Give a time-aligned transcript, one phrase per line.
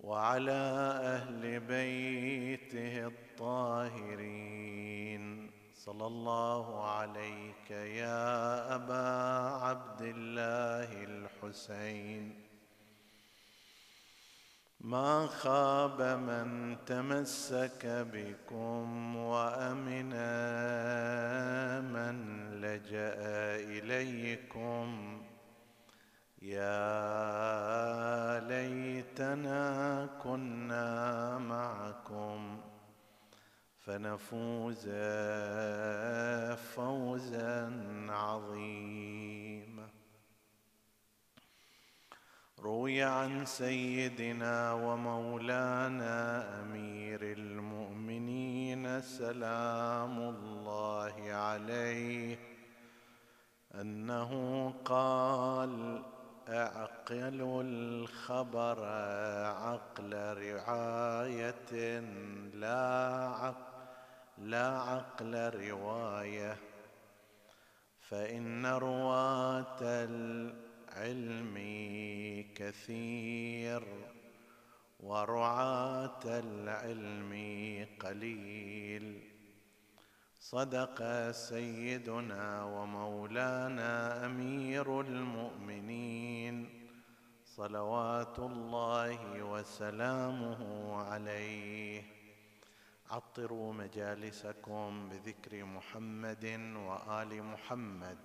[0.00, 0.62] وعلى
[1.02, 4.70] أهل بيته الطاهرين.
[5.74, 9.08] صلى الله عليك يا أبا
[9.64, 12.46] عبد الله الحسين.
[14.80, 20.10] ما خاب من تمسك بكم وأمن
[21.92, 22.16] من
[22.60, 23.14] لجأ
[23.78, 25.22] إليكم.
[26.42, 32.60] يا ليتنا كنا معكم
[33.78, 34.88] فنفوز
[36.74, 37.72] فوزا
[38.08, 39.88] عظيما.
[42.58, 52.38] روي عن سيدنا ومولانا أمير المؤمنين سلام الله عليه
[53.74, 56.02] أنه قال
[56.50, 58.84] اعقلوا الخبر
[59.44, 62.00] عقل رعاية
[62.54, 63.70] لا عقل
[64.38, 66.56] لا عقل رواية.
[68.00, 71.56] فإن رواة العلم
[72.54, 73.82] كثير
[75.00, 77.32] ورعاة العلم
[78.00, 79.29] قليل.
[80.50, 86.56] صدق سيدنا ومولانا أمير المؤمنين.
[87.44, 90.60] صلوات الله وسلامه
[91.02, 92.02] عليه.
[93.10, 96.44] عطروا مجالسكم بذكر محمد
[96.76, 98.18] وآل محمد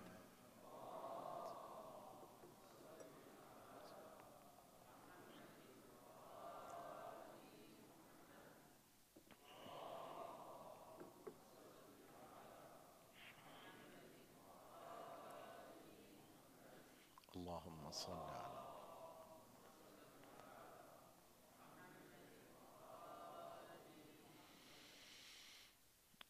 [17.35, 18.11] اللهم صل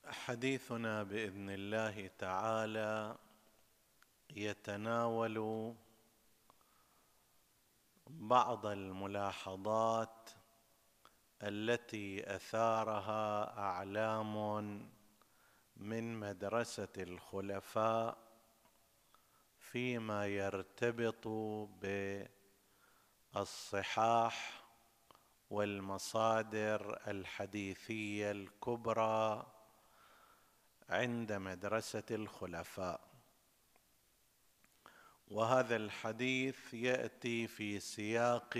[0.06, 3.18] على حديثنا بإذن الله تعالى
[4.30, 5.74] يتناول
[8.08, 10.30] بعض الملاحظات
[11.44, 14.36] التي أثارها أعلام
[15.78, 18.18] من مدرسة الخلفاء
[19.60, 21.28] فيما يرتبط
[23.34, 24.64] بالصحاح
[25.50, 29.55] والمصادر الحديثية الكبرى
[30.90, 33.02] عند مدرسة الخلفاء.
[35.28, 38.58] وهذا الحديث يأتي في سياق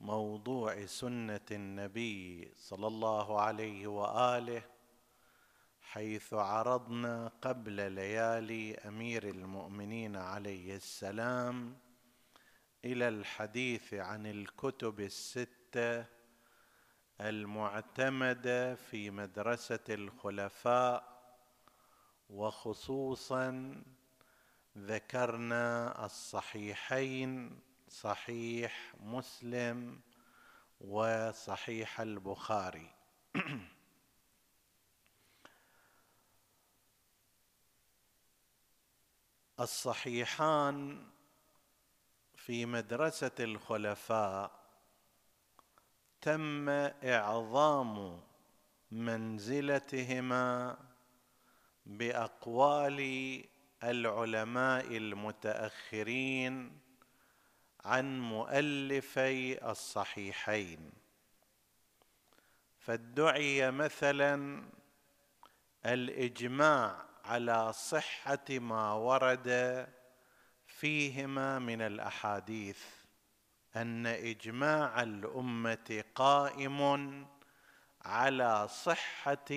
[0.00, 4.62] موضوع سنة النبي صلى الله عليه وآله
[5.80, 11.78] حيث عرضنا قبل ليالي أمير المؤمنين عليه السلام
[12.84, 16.15] إلى الحديث عن الكتب الستة
[17.20, 21.16] المعتمده في مدرسة الخلفاء
[22.30, 23.74] وخصوصا
[24.78, 30.00] ذكرنا الصحيحين صحيح مسلم
[30.80, 32.90] وصحيح البخاري.
[39.60, 41.06] الصحيحان
[42.34, 44.65] في مدرسة الخلفاء
[46.26, 46.68] تم
[47.04, 48.20] إعظام
[48.90, 50.78] منزلتهما
[51.86, 53.00] بأقوال
[53.84, 56.80] العلماء المتأخرين
[57.84, 60.92] عن مؤلفي الصحيحين.
[62.78, 64.62] فادعي مثلا
[65.86, 69.86] الإجماع على صحة ما ورد
[70.66, 72.95] فيهما من الأحاديث.
[73.76, 77.26] أن إجماع الأمة قائم
[78.02, 79.54] على صحة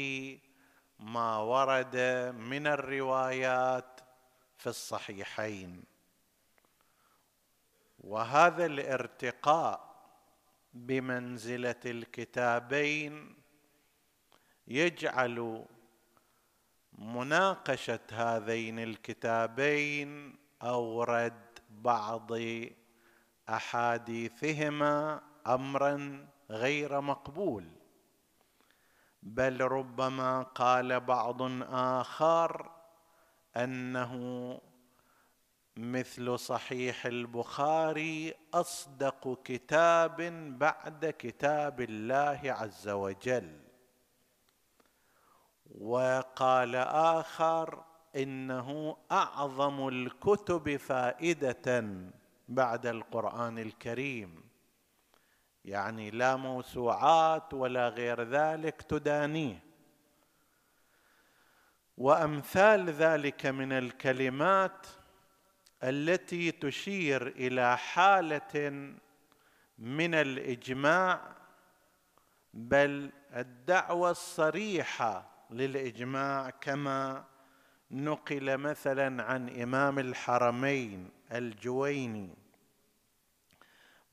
[0.99, 1.97] ما ورد
[2.35, 3.99] من الروايات
[4.57, 5.83] في الصحيحين.
[7.99, 9.89] وهذا الارتقاء
[10.73, 13.35] بمنزلة الكتابين
[14.67, 15.65] يجعل
[16.97, 22.31] مناقشة هذين الكتابين أو رد بعض
[23.49, 27.71] أحاديثهما أمرا غير مقبول
[29.23, 31.41] بل ربما قال بعض
[31.71, 32.71] آخر
[33.57, 34.13] أنه
[35.77, 40.21] مثل صحيح البخاري أصدق كتاب
[40.59, 43.59] بعد كتاب الله عز وجل.
[45.79, 46.75] وقال
[47.15, 47.83] آخر
[48.15, 51.81] إنه أعظم الكتب فائدة
[52.49, 54.43] بعد القرآن الكريم.
[55.65, 59.63] يعني لا موسوعات ولا غير ذلك تدانيه.
[61.97, 64.87] وأمثال ذلك من الكلمات
[65.83, 68.69] التي تشير إلى حالة
[69.77, 71.35] من الإجماع
[72.53, 77.23] بل الدعوة الصريحة للإجماع كما
[77.91, 82.29] نقل مثلا عن إمام الحرمين الجويني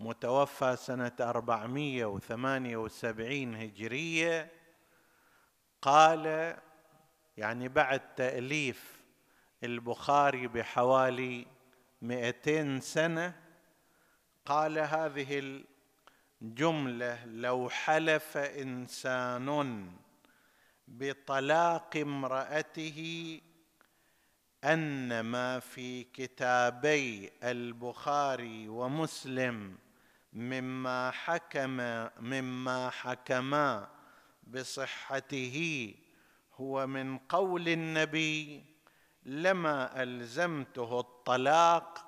[0.00, 4.50] متوفى سنة 478 هجرية
[5.82, 6.56] قال
[7.36, 9.00] يعني بعد تأليف
[9.64, 11.46] البخاري بحوالي
[12.02, 13.34] 200 سنة
[14.46, 15.62] قال هذه
[16.42, 19.86] الجملة لو حلف إنسان
[20.88, 23.40] بطلاق امرأته
[24.66, 29.78] أن ما في كتابي البخاري ومسلم
[30.32, 31.76] مما حكم
[32.20, 33.88] مما حكما
[34.46, 35.94] بصحته
[36.54, 38.64] هو من قول النبي
[39.24, 42.06] لما ألزمته الطلاق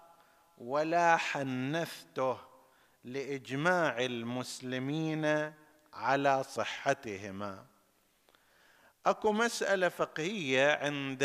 [0.59, 2.39] ولا حنثته
[3.05, 5.53] لإجماع المسلمين
[5.93, 7.67] على صحتهما.
[9.07, 11.23] أكو مسألة فقهية عند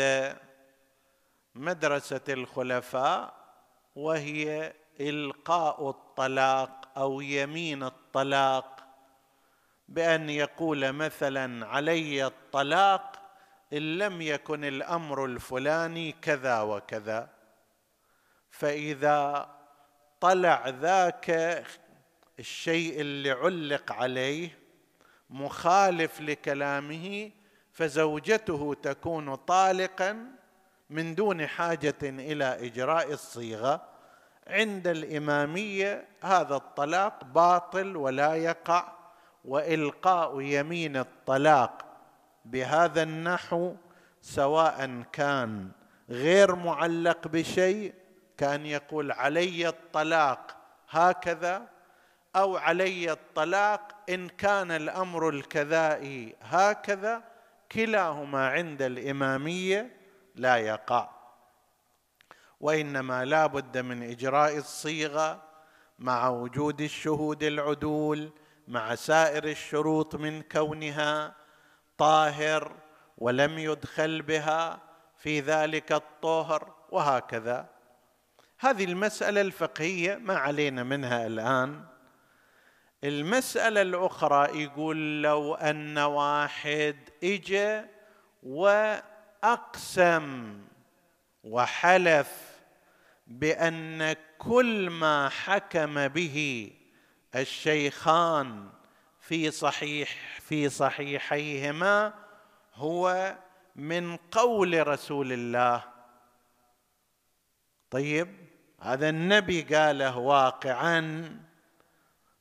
[1.54, 3.34] مدرسة الخلفاء
[3.96, 8.80] وهي إلقاء الطلاق أو يمين الطلاق.
[9.88, 13.20] بأن يقول مثلا علي الطلاق
[13.72, 17.28] إن لم يكن الأمر الفلاني كذا وكذا.
[18.50, 19.48] فإذا
[20.20, 21.30] طلع ذاك
[22.38, 24.58] الشيء اللي علق عليه
[25.30, 27.30] مخالف لكلامه
[27.72, 30.26] فزوجته تكون طالقا
[30.94, 33.82] من دون حاجة إلى إجراء الصيغة
[34.46, 38.92] عند الإمامية هذا الطلاق باطل ولا يقع
[39.44, 41.84] وإلقاء يمين الطلاق
[42.44, 43.74] بهذا النحو
[44.20, 45.70] سواء كان
[46.10, 47.94] غير معلق بشيء
[48.38, 50.56] كأن يقول علي الطلاق
[50.90, 51.62] هكذا
[52.36, 57.22] أو علي الطلاق إن كان الأمر الكذائي هكذا
[57.72, 60.03] كلاهما عند الإمامية
[60.34, 61.08] لا يقع.
[62.60, 65.42] وإنما لا بد من إجراء الصيغة
[65.98, 68.30] مع وجود الشهود العدول
[68.68, 71.34] مع سائر الشروط من كونها
[71.98, 72.76] طاهر
[73.18, 74.80] ولم يدخل بها
[75.16, 77.68] في ذلك الطهر وهكذا.
[78.58, 81.84] هذه المسألة الفقهية ما علينا منها الآن.
[83.04, 87.82] المسألة الأخرى يقول لو أن واحد اجى
[88.42, 88.94] و
[89.44, 90.58] أقسم
[91.44, 92.60] وحلف
[93.26, 96.70] بأن كل ما حكم به
[97.34, 98.68] الشيخان
[99.20, 102.14] في صحيح في صحيحيهما
[102.74, 103.36] هو
[103.76, 105.82] من قول رسول الله.
[107.90, 108.48] طيب
[108.80, 111.30] هذا النبي قاله واقعا.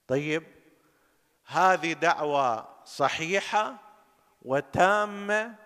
[0.08, 0.44] طيب
[1.46, 3.76] هذه دعوة صحيحة
[4.42, 5.63] وتامة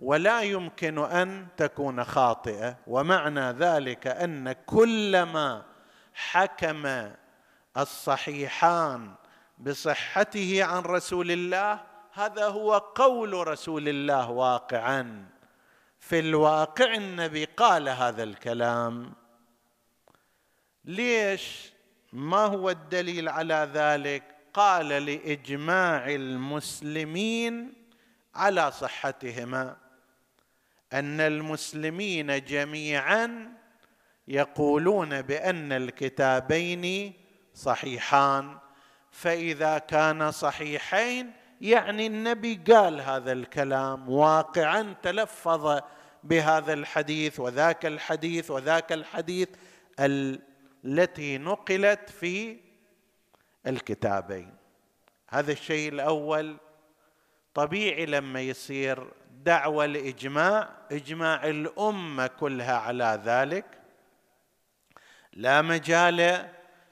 [0.00, 2.76] ولا يمكن أن تكون خاطئة.
[2.86, 5.62] ومعنى ذلك أن كلما
[6.14, 7.10] حكم
[7.76, 9.14] الصحيحان
[9.58, 11.80] بصحته عن رسول الله
[12.12, 15.26] هذا هو قول رسول الله واقعا.
[15.98, 19.12] في الواقع النبي قال هذا الكلام.
[20.84, 21.72] ليش؟
[22.12, 27.74] ما هو الدليل على ذلك؟ قال لإجماع المسلمين
[28.34, 29.89] على صحتهما.
[30.92, 33.52] أن المسلمين جميعا
[34.28, 37.12] يقولون بأن الكتابين
[37.54, 38.58] صحيحان.
[39.10, 45.80] فإذا كان صحيحين يعني النبي قال هذا الكلام واقعا تلفظ
[46.24, 49.48] بهذا الحديث وذاك الحديث وذاك الحديث
[50.00, 52.56] التي نقلت في
[53.66, 54.54] الكتابين.
[55.30, 56.56] هذا الشيء الأول.
[57.54, 59.12] طبيعي لما يصير
[59.44, 63.64] دعوى الاجماع إجماع الأمة كلها على ذلك.
[65.32, 66.48] لا مجال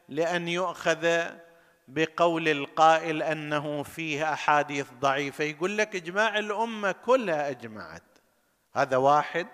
[0.08, 1.24] لأن يؤخذ
[1.88, 5.44] بقول القائل أنه فيه أحاديث ضعيفة.
[5.44, 8.02] يقول لك إجماع الأمة كلها أجمعت.
[8.72, 9.46] هذا واحد.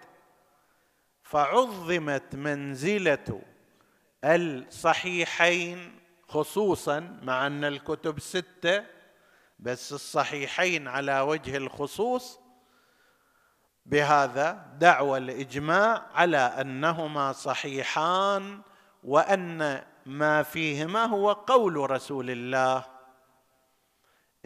[1.22, 3.42] فعظمت منزلة
[4.24, 5.98] الصحيحين
[6.28, 8.84] خصوصا مع أن الكتب ستة
[9.58, 12.43] بس الصحيحين على وجه الخصوص
[13.86, 18.60] بهذا دعوى الإجماع على أنهما صحيحان
[19.04, 22.84] وأن ما فيهما هو قول رسول الله.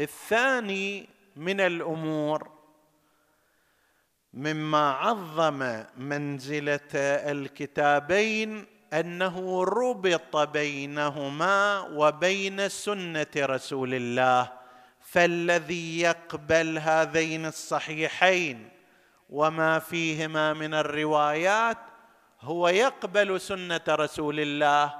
[0.00, 2.50] الثاني من الأمور
[4.34, 14.52] مما عظم منزلة الكتابين أنه ربط بينهما وبين سنة رسول الله
[15.00, 18.68] فالذي يقبل هذين الصحيحين
[19.30, 21.78] وما فيهما من الروايات
[22.40, 24.94] هو يقبل سنة رسول الله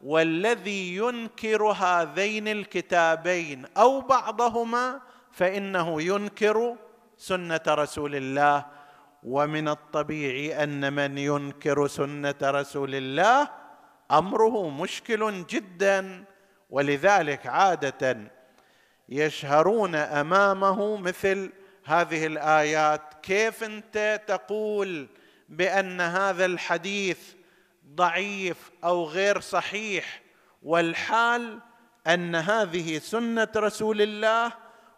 [0.00, 5.00] والذي ينكر هذين الكتابين أو بعضهما
[5.32, 6.76] فإنه ينكر
[7.16, 8.66] سنة رسول الله.
[9.22, 13.48] ومن الطبيعي أن من ينكر سنة رسول الله
[14.10, 16.24] أمره مشكل جدا
[16.70, 18.18] ولذلك عادة
[19.08, 21.52] يشهرون أمامه مثل
[21.90, 25.08] هذه الآيات كيف أنت تقول
[25.48, 27.18] بأن هذا الحديث
[27.94, 30.22] ضعيف أو غير صحيح؟
[30.62, 31.58] والحال
[32.06, 34.52] أن هذه سنة رسول الله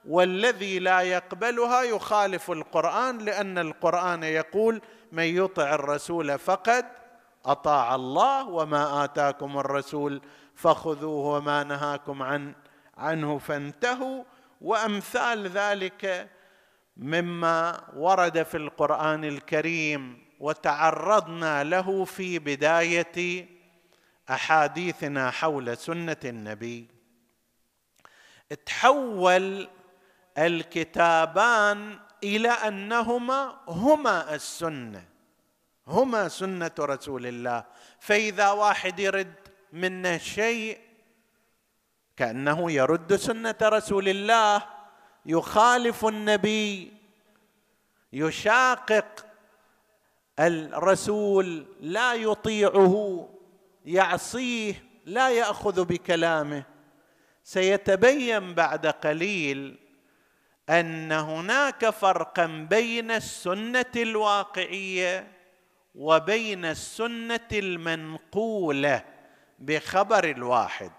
[0.08, 4.82] والذي لا يقبلها يخالف القرآن لأن القرآن يقول
[5.12, 6.86] من يطع الرسول فقد
[7.44, 10.22] أطاع الله وما آتاكم الرسول
[10.54, 12.54] فخذوه وما نهاكم عن
[12.96, 14.24] عنه فانتهوا.
[14.60, 16.28] وأمثال ذلك
[16.96, 23.48] مما ورد في القرآن الكريم وتعرضنا له في بداية
[24.30, 26.88] أحاديثنا حول سنة النبي.
[28.66, 29.68] تحول
[30.38, 35.04] الكتابان إلى أنهما هما السنة
[35.86, 37.64] هما سنة رسول الله.
[38.00, 39.34] فإذا واحد يرد
[39.72, 40.78] منا شيء
[42.16, 44.81] كأنه يرد سنة رسول الله
[45.26, 46.92] يخالف النبي
[48.12, 49.26] يشاقق
[50.38, 53.28] الرسول لا يطيعه
[53.84, 56.64] يعصيه لا يأخذ بكلامه.
[57.44, 59.78] سيتبين بعد قليل
[60.70, 65.32] أن هناك فرقا بين السنة الواقعية
[65.94, 69.04] وبين السنة المنقولة
[69.58, 70.92] بخبر الواحد.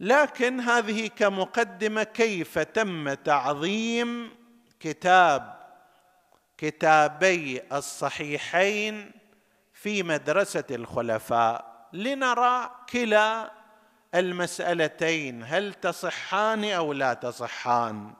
[0.00, 4.30] لكن هذه كمقدمة كيف تم تعظيم
[4.80, 5.60] كتاب
[6.58, 9.12] كتابي الصحيحين
[9.72, 11.88] في مدرسة الخلفاء.
[11.92, 13.50] لنرى كلا
[14.14, 18.14] المسألتين هل تصحان أو لا تصحان.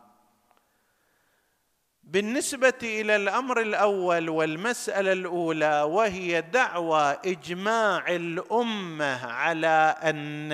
[2.02, 10.52] بالنسبة إلى الأمر الأول والمسألة الأولى وهي دعوى إجماع الأمة على أن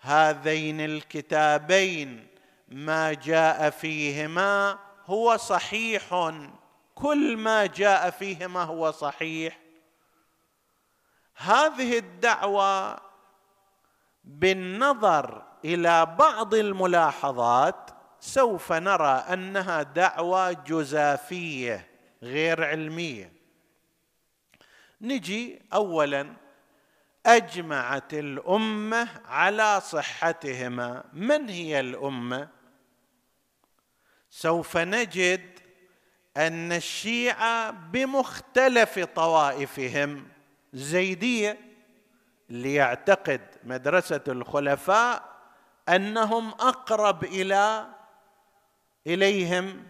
[0.00, 2.26] هذين الكتابين
[2.68, 6.32] ما جاء فيهما هو صحيح.
[6.94, 9.58] كل ما جاء فيهما هو صحيح.
[11.36, 13.00] هذه الدعوة
[14.24, 17.90] بالنظر إلى بعض الملاحظات
[18.20, 21.88] سوف نرى أنها دعوة جزافية
[22.22, 23.32] غير علمية.
[25.00, 26.47] نجي اولا
[27.26, 31.04] أجمعت الأمة على صحتهما.
[31.12, 32.48] من هي الأمة؟
[34.30, 35.60] سوف نجد
[36.36, 40.28] أن الشيعة بمختلف طوائفهم.
[40.72, 41.58] زيدية
[42.50, 45.38] اللي يعتقد مدرسة الخلفاء
[45.88, 47.86] أنهم أقرب إلى
[49.06, 49.86] إليهم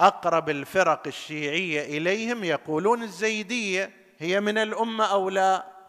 [0.00, 2.44] أقرب الفرق الشيعية إليهم.
[2.44, 5.79] يقولون الزيدية هي من الأمة أو لا؟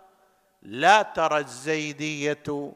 [0.61, 2.73] لا ترى الزيدية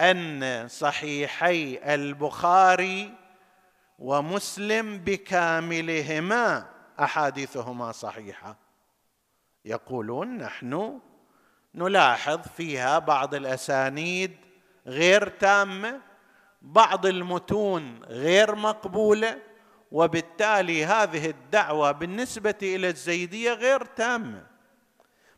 [0.00, 3.14] أن صحيحي البخاري
[3.98, 6.66] ومسلم بكاملهما
[7.00, 8.56] أحاديثهما صحيحة.
[9.64, 11.00] يقولون نحن
[11.74, 14.36] نلاحظ فيها بعض الأسانيد
[14.86, 16.00] غير تامه
[16.62, 19.38] بعض المتون غير مقبوله
[19.92, 24.55] وبالتالي هذه الدعوة بالنسبة إلى الزيدية غير تامه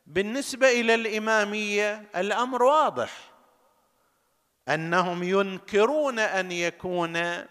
[0.08, 3.12] بالنسبة إلى الإمامية الأمر واضح.
[4.68, 7.44] أنهم ينكرون أن يكون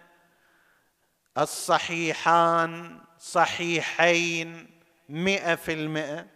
[1.37, 4.69] الصحيحان صحيحين
[5.09, 6.27] مئة في المئة.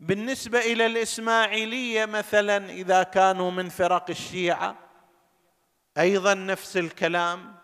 [0.00, 4.76] بالنسبة إلى الإسماعيلية مثلا إذا كانوا من فرق الشيعة
[5.98, 7.54] أيضا نفس الكلام.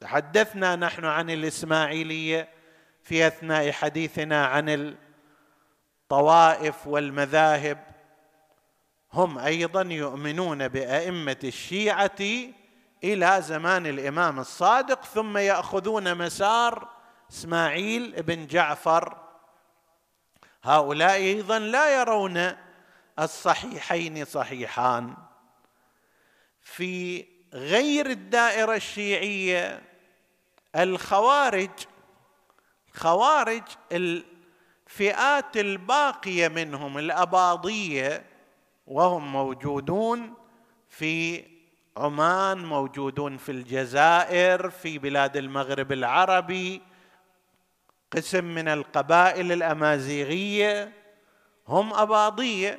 [0.00, 2.48] تحدثنا نحن عن الإسماعيلية
[3.02, 4.68] في أثناء حديثنا عن
[6.12, 7.86] الطوائف والمذاهب
[9.12, 12.20] هم أيضا يؤمنون بأئمة الشيعة
[13.04, 16.88] إلى زمان الإمام الصادق ثم يأخذون مسار
[17.30, 19.16] إسماعيل بن جعفر.
[20.62, 22.56] هؤلاء أيضا لا يرون
[23.18, 25.14] الصحيحين صحيحان.
[26.60, 29.82] في غير الدائرة الشيعية
[30.76, 31.70] الخوارج
[32.94, 33.62] خوارج
[34.92, 38.24] الفئات الباقية منهم الأباضية
[38.86, 40.34] وهم موجودون
[40.88, 41.44] في
[41.96, 46.82] عمان موجودون في الجزائر في بلاد المغرب العربي
[48.10, 50.92] قسم من القبائل الأمازيغية.
[51.68, 52.78] هم أباضية.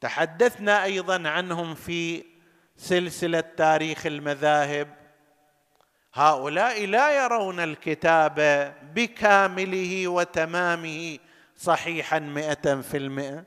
[0.00, 2.24] تحدثنا أيضا عنهم في
[2.76, 4.94] سلسلة تاريخ المذاهب.
[6.16, 8.34] هؤلاء لا يرون الكتاب
[8.94, 11.18] بكامله وتمامه
[11.56, 13.44] صحيحا مئة في المئة.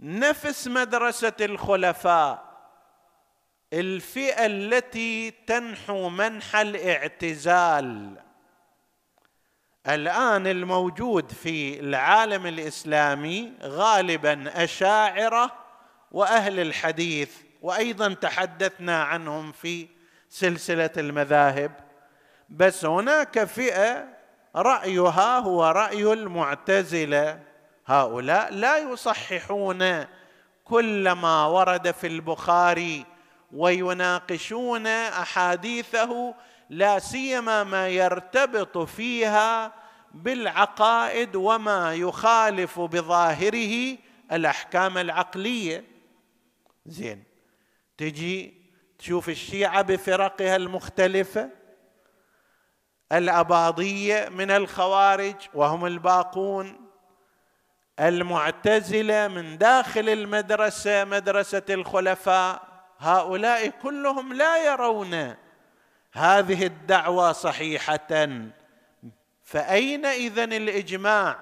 [0.00, 2.54] نفس مدرسة الخلفاء
[3.72, 8.16] الفئة التي تنحو منحى الاعتزال.
[9.88, 15.52] الآن الموجود في العالم الإسلامي غالبا أشاعرة
[16.12, 19.93] وأهل الحديث وأيضا تحدثنا عنهم في
[20.34, 21.72] سلسلة المذاهب
[22.48, 24.08] بس هناك فئة
[24.56, 27.40] رأيها هو رأي المعتزلة.
[27.86, 30.04] هؤلاء لا يصححون
[30.64, 33.06] كل ما ورد في البخاري
[33.52, 36.34] ويناقشون أحاديثه
[36.70, 39.72] لا سيما ما يرتبط فيها
[40.14, 43.96] بالعقائد وما يخالف بظاهره
[44.32, 45.84] الأحكام العقلية.
[46.86, 47.24] زين
[47.98, 48.63] تجي
[49.04, 51.50] تشوف الشيعة بفرقها المختلفة
[53.12, 56.90] الأباضية من الخوارج وهم الباقون
[58.00, 62.62] المعتزلة من داخل المدرسة مدرسة الخلفاء
[62.98, 65.34] هؤلاء كلهم لا يرون
[66.12, 68.28] هذه الدعوة صحيحة.
[69.42, 71.38] فأين إذن الإجماع؟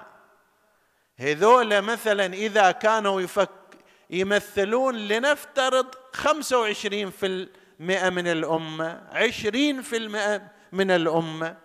[1.16, 3.61] هذول مثلا إذا كانوا يفك
[4.12, 7.26] يمثلون لنفترض خمسة وعشرين في
[7.80, 11.56] المئة من الأمة عشرين في المئة من الأمة.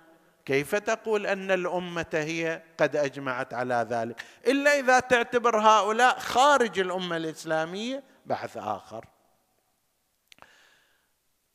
[0.46, 7.18] كيف تقول أن الأمة هي قد أجمعت على ذلك؟ إلا إذا تعتبر هؤلاء خارج الأمة
[7.18, 9.06] الإسلامية بحث آخر.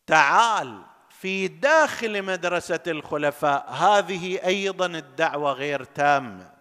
[0.06, 6.52] تعال في داخل مدرسة الخلفاء هذه أيضا الدعوة غير تامة.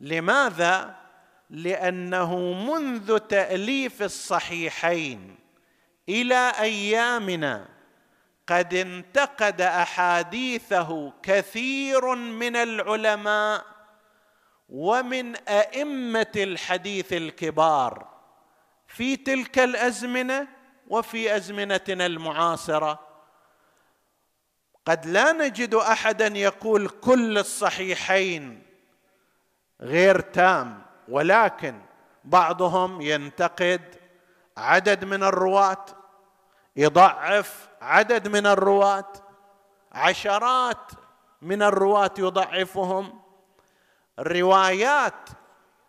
[0.00, 1.03] لماذا؟
[1.50, 5.36] لأنه منذ تأليف الصحيحين
[6.08, 7.68] إلى أيامنا
[8.46, 13.64] قد انتقد أحاديثه كثير من العلماء
[14.68, 18.14] ومن أئمة الحديث الكبار
[18.86, 20.48] في تلك الأزمنة
[20.88, 23.00] وفي أزمنتنا المعاصرة.
[24.86, 28.62] قد لا نجد أحدا يقول كل الصحيحين
[29.80, 30.82] غير تام.
[31.08, 31.80] ولكن
[32.24, 33.82] بعضهم ينتقد
[34.56, 35.84] عدد من الرواة
[36.76, 39.12] يضعف عدد من الرواة
[39.92, 40.90] عشرات
[41.42, 43.20] من الرواة يضعفهم.
[44.18, 45.28] روايات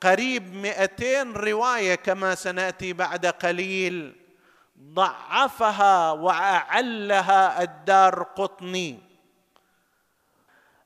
[0.02, 4.16] قريب مئتين رواية كما سنأتي بعد قليل
[4.80, 9.00] ضعفها وأعلها الدار قطني.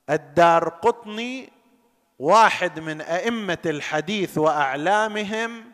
[0.09, 1.58] الدار قطني
[2.19, 5.71] واحد من أئمة الحديث وأعلامهم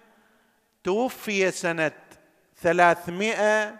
[0.84, 1.92] توفي سنة
[2.62, 3.76] ثلاثمائة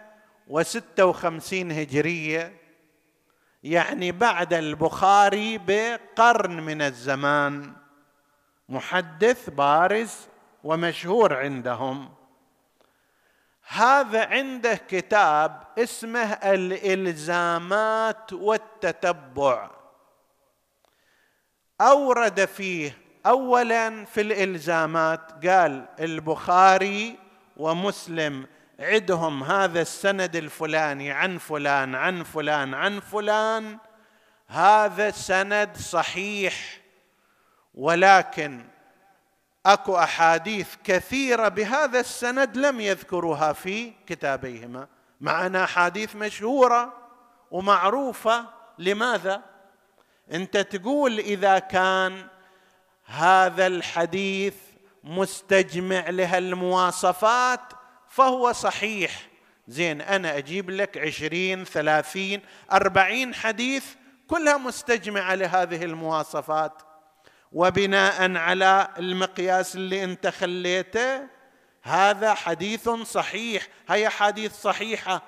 [0.48, 2.56] وستة وخمسين هجرية
[3.62, 7.72] يعني بعد البخاري بقرن من الزمان
[8.68, 10.16] محدث بارز
[10.64, 12.14] ومشهور عندهم.
[13.68, 19.75] هذا عنده كتاب اسمه الإلزامات والتتبع.
[21.80, 27.18] أورد فيه اولا في الإلزامات قال البخاري
[27.56, 28.46] ومسلم
[28.80, 33.78] عدهم هذا السند الفلاني عن فلان عن فلان عن فلان.
[34.48, 36.80] هذا سند صحيح
[37.74, 38.64] ولكن
[39.66, 44.88] أكو أحاديث كثيرة بهذا السند لم يذكروها في كتابيهما.
[45.20, 46.92] مع انها أحاديث مشهورة
[47.50, 48.44] ومعروفة.
[48.78, 49.55] لماذا؟
[50.32, 52.26] انت تقول إذا كان
[53.04, 54.54] هذا الحديث
[55.04, 57.60] مستجمع لها المواصفات
[58.08, 59.28] فهو صحيح.
[59.68, 62.40] زين أنا أجيب لك عشرين ثلاثين
[62.72, 63.84] أربعين حديث
[64.28, 66.82] كلها مستجمعة لهذه المواصفات.
[67.52, 71.20] وبناء على المقياس اللي أنت خليته
[71.82, 73.68] هذا حديث صحيح.
[73.88, 75.22] هي حديث صحيحة.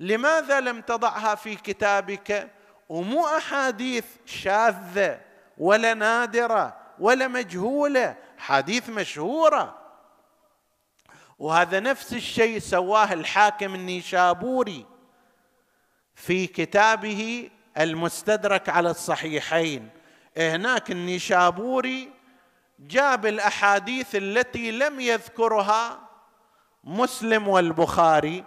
[0.00, 2.55] لماذا لم تضعها في كتابك؟
[2.88, 5.20] ومو أحاديث شاذة
[5.58, 9.78] ولا نادرة ولا مجهولة حديث مشهورة.
[11.38, 14.86] وهذا نفس الشيء سواه الحاكم النيشابوري
[16.14, 19.88] في كتابه المستدرك على الصحيحين.
[20.36, 22.10] هناك النيشابوري
[22.78, 26.00] جاب الأحاديث التي لم يذكرها
[26.84, 28.44] مسلم والبخاري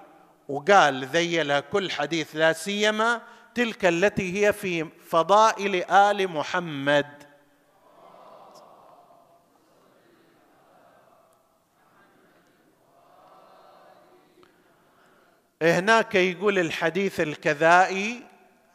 [0.49, 3.21] وقال ذيلها كل حديث لا سيما
[3.59, 7.23] تلك التي هي في فضائل آل محمد.
[15.61, 18.23] هناك يقول الحديث الكذائي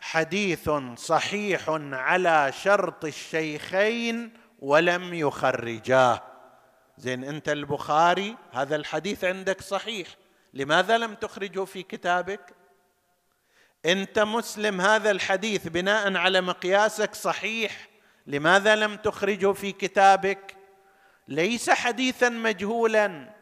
[0.01, 6.23] حديث صحيح على شرط الشيخين ولم يخرجاه.
[6.99, 10.09] زين أنت البخاري هذا الحديث عندك صحيح
[10.55, 12.64] لماذا لم تخرجه في كتابك؟
[13.87, 17.89] أنت مسلم هذا الحديث بناء على مقياسك صحيح
[18.27, 20.57] لماذا لم تخرجه في كتابك؟
[21.29, 23.35] ليس حديثا مجهولا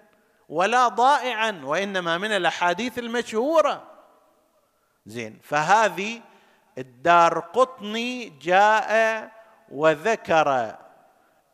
[0.49, 3.91] ولا ضائعا وإنما من الأحاديث المشهورة.
[5.07, 6.21] زين فهذه
[6.79, 9.31] الدار قطني جاء
[9.69, 10.77] وذكر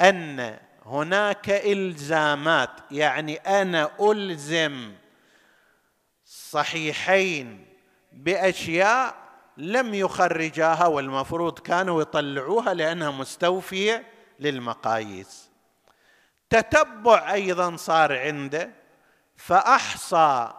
[0.00, 4.94] أن هناك إلزامات يعني أنا ألزم
[6.24, 7.67] صحيحين
[8.18, 9.14] بأشياء
[9.56, 14.06] لم يخرجاها والمفروض كانوا يطلعوها لأنها مستوفية
[14.40, 15.50] للمقاييس.
[16.50, 18.70] تتبع أيضا صار عنده
[19.36, 20.52] فأحصى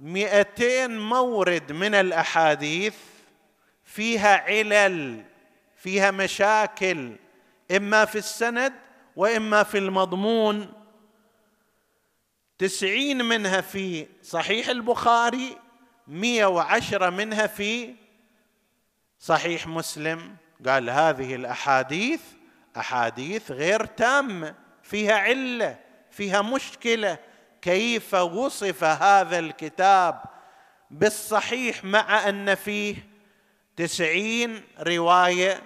[0.00, 2.94] مئتين مورد من الأحاديث
[3.84, 5.24] فيها علل
[5.76, 7.16] فيها مشاكل
[7.76, 8.72] إما في السند
[9.16, 10.72] وإما في المضمون.
[12.58, 15.58] تسعين منها في صحيح البخاري
[16.06, 17.94] مئة وعشرة منها في
[19.18, 20.36] صحيح مسلم.
[20.66, 22.20] قال هذه الأحاديث
[22.76, 25.78] أحاديث غير تامة فيها علة
[26.10, 27.18] فيها مشكلة.
[27.62, 30.22] كيف وصف هذا الكتاب
[30.90, 32.96] بالصحيح مع أن فيه
[33.76, 35.62] تسعين رواية؟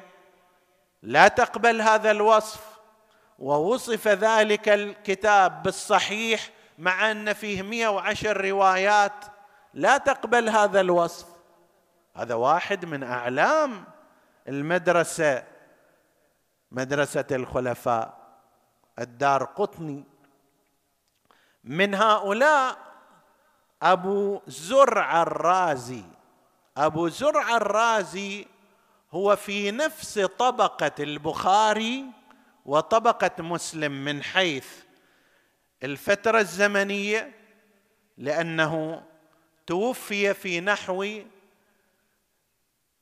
[1.03, 2.61] لا تقبل هذا الوصف.
[3.39, 9.36] ووصف ذلك الكتاب بالصحيح مع أن فيه مئه وعشر روايات.
[9.77, 11.27] لا تقبل هذا الوصف.
[12.15, 13.85] هذا واحد من أعلام
[14.49, 15.45] المدرسة
[16.71, 18.19] مدرسة الخلفاء
[18.99, 20.05] الدار قطني.
[21.65, 22.79] من هؤلاء
[23.83, 26.05] أبو زرع الرازي.
[26.77, 28.47] أبو زرع الرازي
[29.13, 32.05] هو في نفس طبقة البخاري
[32.65, 34.69] وطبقة مسلم من حيث
[35.83, 37.33] الفترة الزمنية
[38.19, 39.03] لأنه
[39.67, 41.07] توفي في نحو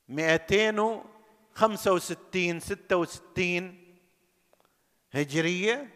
[0.09, 3.85] 265 66
[5.13, 5.95] هجرية.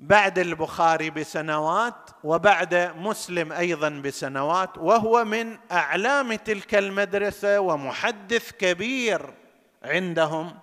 [0.00, 9.34] بعد البخاري بسنوات وبعد مسلم أيضا بسنوات وهو من أعلام تلك المدرسة ومحدث كبير
[9.82, 10.58] عندهم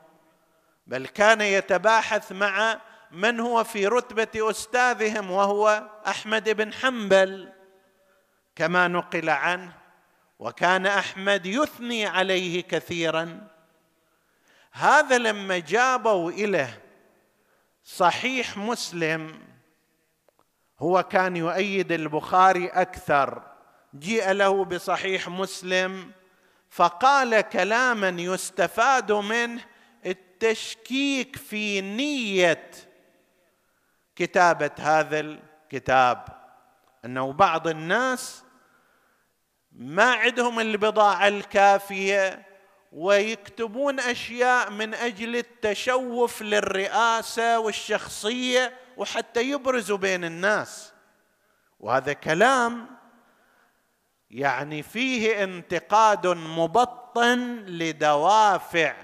[0.88, 7.54] بل كان يتباحث مع من هو في رتبة أستاذهم وهو أحمد بن حنبل؟
[8.56, 9.74] كما نقل عنه
[10.39, 13.48] وكان أحمد يثني عليه كثيرا.
[14.72, 16.82] هذا لما جابوا اليه
[17.84, 19.39] صحيح مسلم
[20.80, 23.43] هو كان يؤيد البخاري أكثر.
[23.96, 26.12] جيء له بصحيح مسلم
[26.70, 29.62] فقال كلاما يستفاد منه
[30.06, 32.72] التشكيك في نية
[34.17, 36.27] كتابة هذا الكتاب.
[37.06, 38.43] أنه بعض الناس
[39.71, 42.47] ما عندهم البضاعة الكافية
[42.91, 50.93] ويكتبون أشياء من أجل التشوف للرئاسة والشخصية وحتى يبرزوا بين الناس.
[51.80, 52.88] وهذا كلام
[54.32, 58.95] يعني فيه انتقاد مبطن لدوافع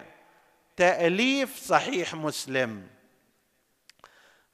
[0.78, 2.92] تأليف صحيح مسلم.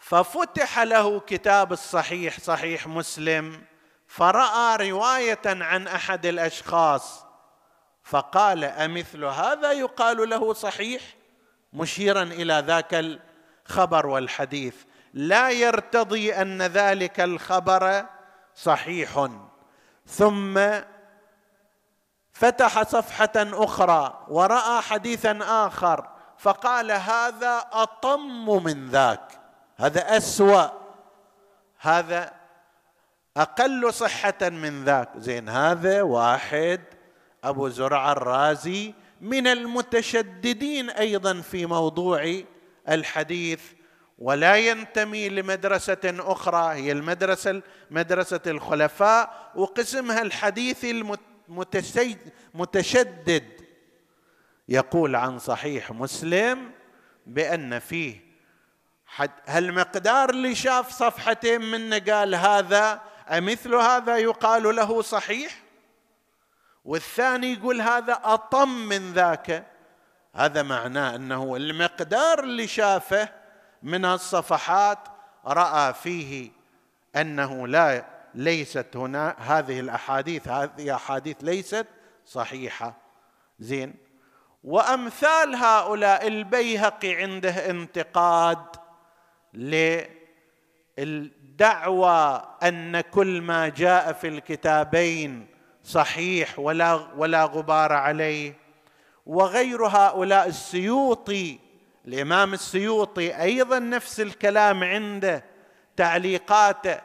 [0.10, 3.62] ففتح له كتاب الصحيح صحيح مسلم
[4.08, 7.26] فرأى رواية عن أحد الأشخاص
[8.04, 11.02] فقال أمثل هذا يقال له صحيح؟
[11.74, 13.20] مشيرا إلى ذاك
[13.66, 14.76] الخبر والحديث.
[15.14, 18.06] لا يرتضي أن ذلك الخبر
[18.56, 19.28] صحيح.
[20.06, 20.60] ثم
[22.32, 29.39] فتح صفحة أخرى ورأى حديثا آخر فقال هذا أطم من ذاك.
[29.80, 30.68] هذا أسوأ.
[31.80, 32.34] هذا
[33.38, 35.10] أقل صحة من ذاك.
[35.18, 36.82] زين هذا واحد
[37.44, 42.42] أبو زرع الرازي من المتشددين أيضا في موضوع
[42.90, 43.62] الحديث
[44.20, 47.62] ولا ينتمي لمدرسة أخرى هي المدرسة
[47.92, 50.86] مدرسة الخلفاء وقسمها الحديث
[52.56, 53.44] المتشدد
[54.70, 56.72] يقول عن صحيح مسلم
[57.26, 58.29] بأن فيه
[59.48, 65.62] هالمقدار اللي شاف صفحتين منه قال هذا أمثل هذا يقال له صحيح؟
[66.86, 69.66] والثاني يقول هذا أطم من ذاك.
[70.36, 73.30] هذا معناه أنه المقدار اللي شافه
[73.84, 75.00] من الصفحات
[75.46, 76.52] رأى فيه
[77.16, 81.86] أنه لا ليست هنا هذه الأحاديث هذه أحاديث ليست
[82.26, 82.94] صحيحة.
[83.60, 83.96] زين.
[84.64, 88.79] وأمثال هؤلاء البيهقي عنده انتقاد
[90.98, 95.48] للدعوى أن كل ما جاء في الكتابين
[95.84, 98.54] صحيح ولا ولا غبار عليه.
[99.26, 101.60] وغير هؤلاء السيوطي
[102.08, 105.44] الإمام السيوطي أيضا نفس الكلام عنده
[105.96, 107.02] تعليقاته.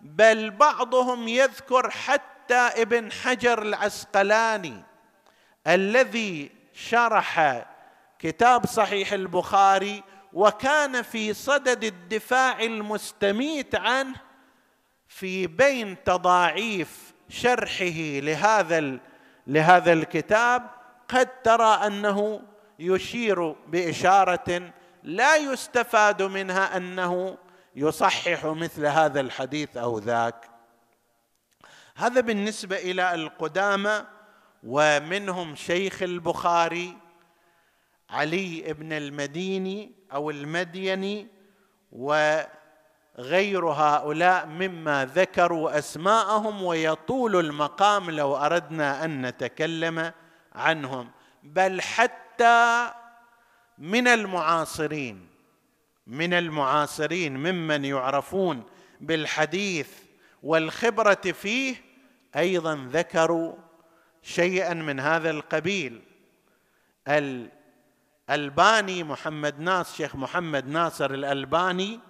[0.00, 4.82] بل بعضهم يذكر حتى ابن حجر العسقلاني
[5.66, 7.64] الذي شرح
[8.18, 14.14] كتاب صحيح البخاري وكان في صدد الدفاع المستميت عنه
[15.08, 18.98] في بين تضاعيف شرحه لهذا
[19.46, 20.70] لهذا الكتاب
[21.08, 22.42] قد ترى أنه
[22.78, 27.38] يشير بإشارة لا يستفاد منها أنه
[27.76, 30.50] يصحح مثل هذا الحديث أو ذاك.
[31.96, 34.04] هذا بالنسبة إلى القدامى
[34.64, 36.96] ومنهم شيخ البخاري
[38.10, 41.26] علي بن المديني أو المديني
[41.92, 50.12] وغير هؤلاء مما ذكروا أسماءهم ويطول المقام لو أردنا أن نتكلم
[50.54, 51.10] عنهم.
[51.42, 52.90] بل حتى
[53.78, 55.28] من المعاصرين
[56.06, 58.62] من المعاصرين ممن يعرفون
[59.00, 59.88] بالحديث
[60.42, 61.76] والخبرة فيه
[62.36, 63.54] أيضا ذكروا
[64.22, 66.02] شيئا من هذا القبيل
[68.30, 72.00] الألباني محمد ناصر شيخ محمد ناصر الألباني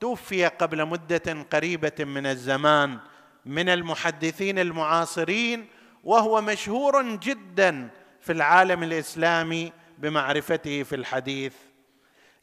[0.00, 2.98] توفي قبل مدة قريبة من الزمان
[3.46, 5.68] من المحدثين المعاصرين
[6.04, 11.54] وهو مشهور جدا في العالم الإسلامي بمعرفته في الحديث.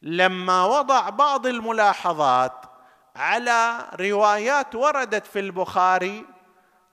[0.02, 2.64] لما وضع بعض الملاحظات
[3.16, 6.24] على روايات وردت في البخاري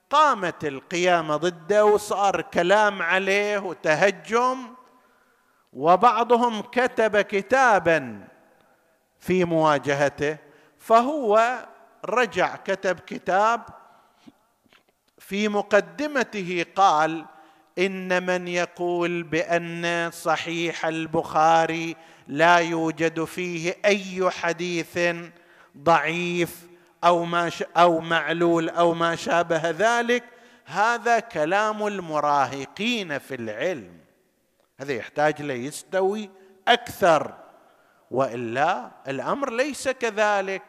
[0.10, 4.79] قامت القيامه ضده وصار كلام عليه وتهجم
[5.74, 8.28] وبعضهم كتب كتابا
[9.20, 10.38] في مواجهته
[10.78, 11.66] فهو
[12.06, 13.62] رجع كتب كتاب
[15.18, 17.26] في مقدمته قال
[17.80, 21.96] إن من يقول بأن صحيح البخاري
[22.28, 25.00] لا يوجد فيه أي حديث
[25.78, 26.68] ضعيف
[27.04, 30.24] أو ما أو معلول أو ما شابه ذلك
[30.66, 34.09] هذا كلام المراهقين في العلم.
[34.80, 36.30] هذا يحتاج ليستوي
[36.68, 37.34] أكثر
[38.12, 40.64] وإلا الأمر ليس كذلك.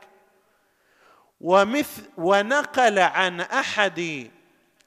[1.41, 4.31] ومثل ونقل عن أحد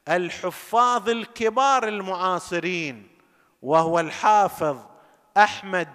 [0.09, 3.07] الحفاظ الكبار المعاصرين
[3.61, 4.77] وهو الحافظ
[5.37, 5.89] أحمد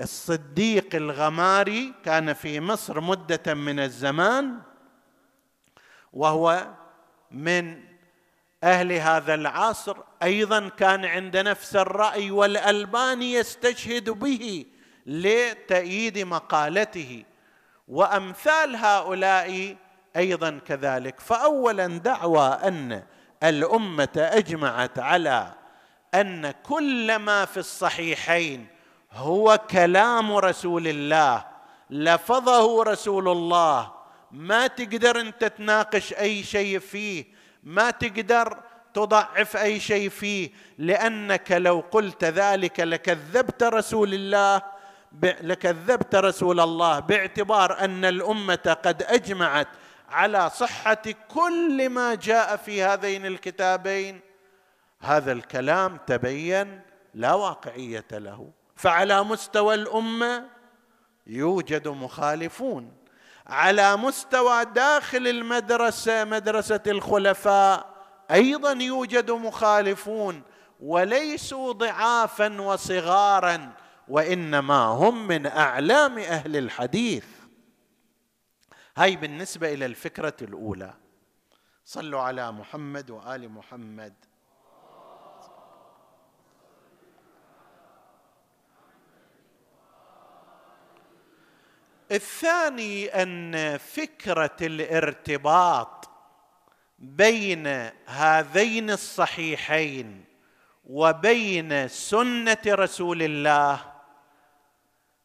[0.00, 4.60] الصديق الغماري كان في مصر مدة من الزمان
[6.12, 6.66] وهو
[7.30, 7.84] من
[8.64, 14.66] أهل هذا العصر أيضا كان عند نفس الرأي والالباني يستشهد به
[15.06, 17.24] لتأييد مقالته.
[17.88, 19.76] وأمثال هؤلاء
[20.16, 21.20] أيضا كذلك.
[21.20, 23.02] فاولا دعوى أن
[23.42, 25.52] الأمة أجمعت على
[26.14, 28.66] أن كل ما في الصحيحين
[29.12, 31.44] هو كلام رسول الله
[31.90, 33.92] لفظه رسول الله.
[34.32, 37.35] ما تقدر أنت تناقش أي شيء فيه.
[37.66, 38.58] ما تقدر
[38.94, 44.62] تضعف أي شيء فيه لأنك لو قلت ذلك لكذبت رسول الله
[45.22, 49.68] لكذبت رسول الله باعتبار أن الأمة قد أجمعت
[50.08, 54.20] على صحة كل ما جاء في هذين الكتابين.
[55.00, 56.80] هذا الكلام تبين
[57.14, 58.50] لا واقعية له.
[58.76, 60.44] فعلى مستوى الأمة
[61.26, 62.92] يوجد مخالفون.
[63.46, 67.96] على مستوى داخل المدرسة مدرسة الخلفاء
[68.30, 70.42] أيضا يوجد مخالفون
[70.80, 73.72] وليسوا ضعافا وصغارا
[74.08, 77.26] وإنما هم من أعلام أهل الحديث.
[78.96, 80.94] هاي بالنسبة إلى الفكرة الأولى.
[81.84, 84.14] صلوا على محمد وآل محمد.
[92.12, 96.10] الثاني أن فكرة الارتباط
[96.98, 97.66] بين
[98.06, 100.24] هذين الصحيحين
[100.84, 103.92] وبين سنة رسول الله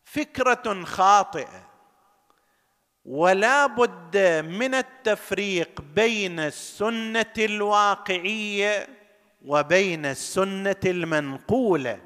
[0.04, 1.72] فكرة خاطئة.
[3.06, 8.88] ولا بد من التفريق بين السنة الواقعية
[9.46, 12.00] وبين السنة المنقولة.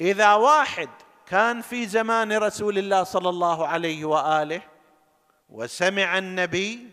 [0.00, 0.88] إذا واحد
[1.32, 4.62] كان في زمان رسول الله صلى الله عليه وآله
[5.48, 6.90] وسمع النبي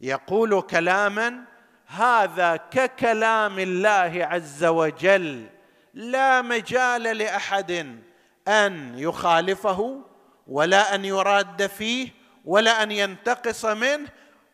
[0.00, 1.44] يقول كلاما
[1.86, 5.46] هذا ككلام الله عز وجل
[5.94, 8.00] لا مجال لأحد
[8.48, 10.00] أن يخالفه
[10.46, 12.08] ولا أن يراد فيه
[12.44, 14.08] ولا أن ينتقص منه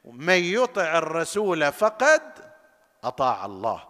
[0.04, 2.22] من يطع الرسول فقد
[3.04, 3.82] أطاع الله.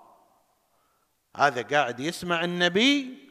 [1.37, 3.22] هذا قاعد يسمع النبي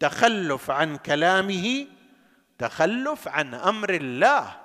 [0.00, 1.86] تخلف عن كلامه
[2.58, 4.56] تخلف عن أمر الله.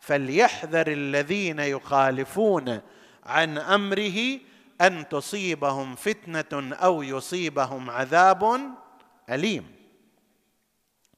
[0.00, 2.80] فليحذر الذين يخالفون
[3.26, 4.38] عن أمره
[4.80, 8.60] أن تصيبهم فتنة أو يصيبهم عذاب
[9.30, 9.74] أليم.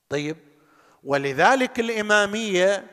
[0.09, 0.37] طيب
[1.05, 2.87] ولذلك الإمامية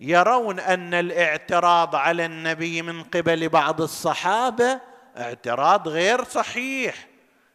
[0.00, 4.80] يرون أن الاعتراض على النبي من قبل بعض الصحابة
[5.16, 7.08] اعتراض غير صحيح.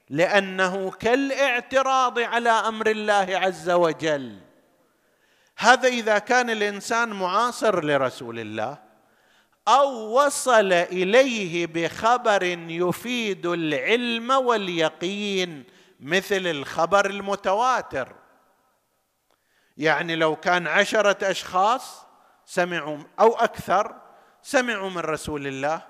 [0.10, 4.40] لأنه كالاعتراض على أمر الله عز وجل.
[5.58, 8.78] هذا إذا كان الإنسان معاصر لرسول الله
[9.68, 15.64] أو وصل إليه بخبر يفيد العلم واليقين
[16.00, 18.16] مثل الخبر المتواتر.
[19.78, 22.06] يعني لو كان عشرة أشخاص
[22.46, 23.96] سمعوا أو أكثر
[24.42, 25.82] سمعوا من رسول الله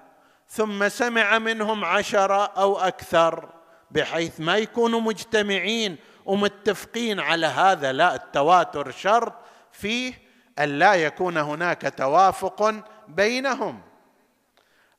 [0.48, 3.59] ثم سمع منهم عشرة أو أكثر
[3.91, 9.34] بحيث ما يكونوا مجتمعين ومتفقين على هذا لا التواتر شرط
[9.71, 10.13] فيه
[10.60, 12.73] أن لا يكون هناك توافق
[13.08, 13.82] بينهم.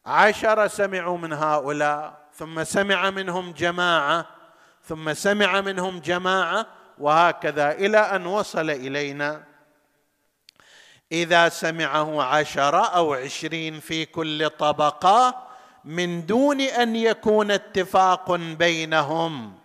[0.06, 4.26] عشره سمعوا من هؤلاء ثم سمع منهم جماعة
[4.84, 6.66] ثم سمع منهم جماعة
[6.98, 9.44] وهكذا إلى أن وصل إلينا.
[11.12, 15.49] إذا سمعه عشره أو عشرين في كل طبقة
[15.84, 19.58] من دون أن يكون اتفاق بينهم.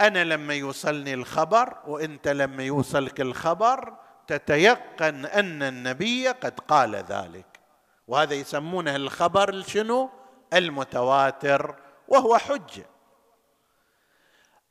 [0.00, 7.60] أنا لما يوصلني الخبر وأنت لما يوصلك الخبر تتيقن أن النبي قد قال ذلك.
[8.08, 10.10] وهذا يسمونه الخبر شنو؟
[10.52, 11.74] المتواتر
[12.08, 12.86] وهو حجة.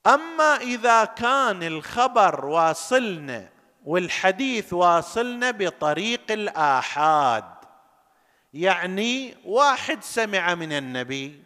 [0.07, 3.49] أما إذا كان الخبر واصلنا
[3.85, 7.52] والحديث واصلنا بطريق الآحاد
[8.53, 11.43] يعني واحد سمع من النبي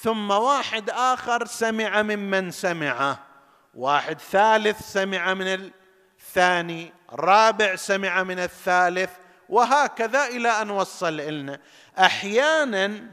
[0.00, 3.26] ثم واحد آخر سمع ممن سمعه
[3.74, 5.70] واحد ثالث سمع من
[6.18, 9.10] الثاني رابع سمع من الثالث
[9.48, 11.60] وهكذا إلى أن وصل لنا
[11.98, 13.10] أحيانا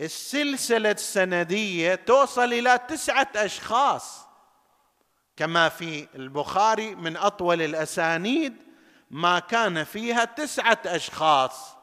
[0.00, 4.26] السلسلة السندية توصل إلى تسعة أشخاص
[5.36, 8.66] كما في البخاري من أطول الأسانيد
[9.10, 11.75] ما كان فيها تسعة أشخاص.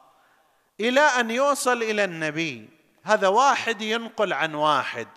[0.80, 2.68] إلى أن يوصل إلى النبي.
[3.02, 5.08] هذا واحد ينقل عن واحد.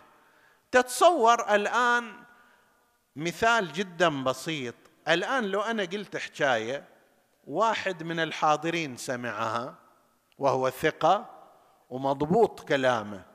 [0.72, 2.13] تتصور الآن
[3.15, 4.76] مثال جدا بسيط.
[5.08, 6.84] الآن لو أنا قلت حكاية
[7.48, 9.76] واحد من الحاضرين سمعها
[10.38, 11.30] وهو ثقة
[11.89, 13.26] ومضبوط كلامه.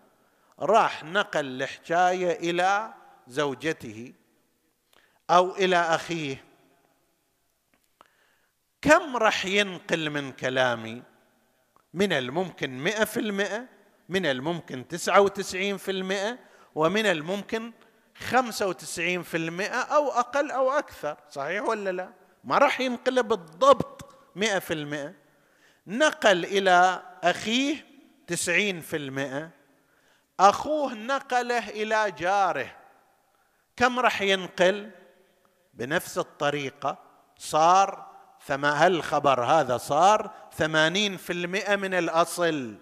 [0.58, 2.94] راح نقل الحكاية إلى
[3.28, 4.12] زوجته
[5.30, 6.44] أو إلى أخيه.
[8.82, 11.11] كم راح ينقل من كلامي؟
[11.94, 13.66] من الممكن مئة في المئة
[14.08, 16.38] من الممكن تسعة وتسعين في المئة
[16.74, 17.72] ومن الممكن
[18.16, 21.16] خمسة وتسعين في المئة أو أقل أو أكثر.
[21.30, 22.12] صحيح ولا لا؟
[22.44, 25.14] ما راح ينقل بالضبط مئة في المئة.
[25.86, 27.86] نقل إلى أخيه
[28.26, 29.50] تسعين في المئة.
[30.40, 32.76] أخوه نقله إلى جاره.
[33.76, 34.90] كم راح ينقل؟
[35.74, 36.98] بنفس الطريقة.
[37.38, 42.74] صار فما هل الخبر هذا صار؟ ثمانين في المئة من الأصل.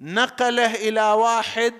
[0.00, 1.74] نقله إلى واحد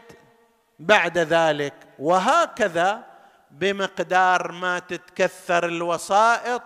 [0.79, 3.05] بعد ذلك وهكذا
[3.51, 6.63] بمقدار ما تتكثر الوسائط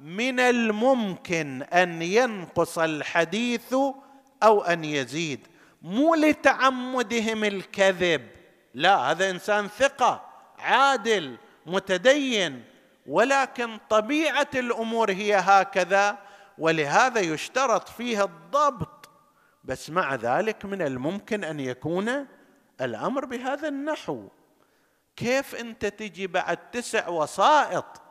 [0.00, 3.74] من الممكن أن ينقص الحديث
[4.42, 5.46] أو أن يزيد.
[5.82, 8.28] مو لتعمدهم الكذب
[8.74, 10.26] لا هذا إنسان ثقة
[10.58, 11.36] عادل
[11.66, 12.64] متدين
[13.06, 16.18] ولكن طبيعة الأمور هي هكذا.
[16.58, 19.10] ولهذا يشترط فيها الضبط.
[19.64, 22.26] بس مع ذلك من الممكن أن يكون
[22.80, 24.28] الأمر بهذا النحو.
[25.16, 28.02] كيف أنت تجي بعد تسع وسائط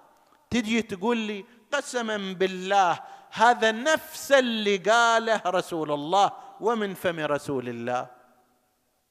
[0.49, 2.99] تجي تقول لي قسما بالله
[3.31, 6.31] هذا نفس اللي قاله رسول الله
[6.61, 8.07] ومن فم رسول الله؟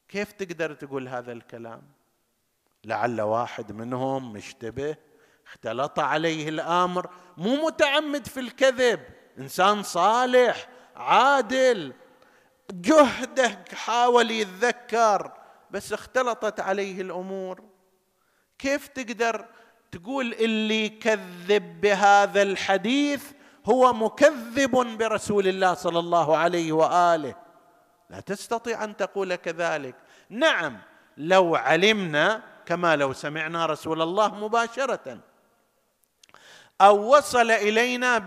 [0.08, 1.82] كيف تقدر تقول هذا الكلام؟
[2.84, 4.96] لعل واحد منهم مشتبه
[5.46, 9.00] اختلط عليه الأمر مو متعمد في الكذب.
[9.38, 11.92] إنسان صالح عادل
[12.70, 15.32] جهده حاول يتذكر
[15.70, 17.64] بس اختلطت عليه الأمور.
[18.58, 19.46] كيف تقدر
[19.92, 23.24] تقول اللي يكذب بهذا الحديث
[23.66, 27.34] هو مكذب برسول الله صلى الله عليه وآله؟
[28.10, 29.94] لا تستطيع أن تقول كذلك.
[30.30, 30.78] نعم
[31.16, 35.18] لو علمنا كما لو سمعنا رسول الله مباشرة
[36.80, 38.18] أو وصل إلينا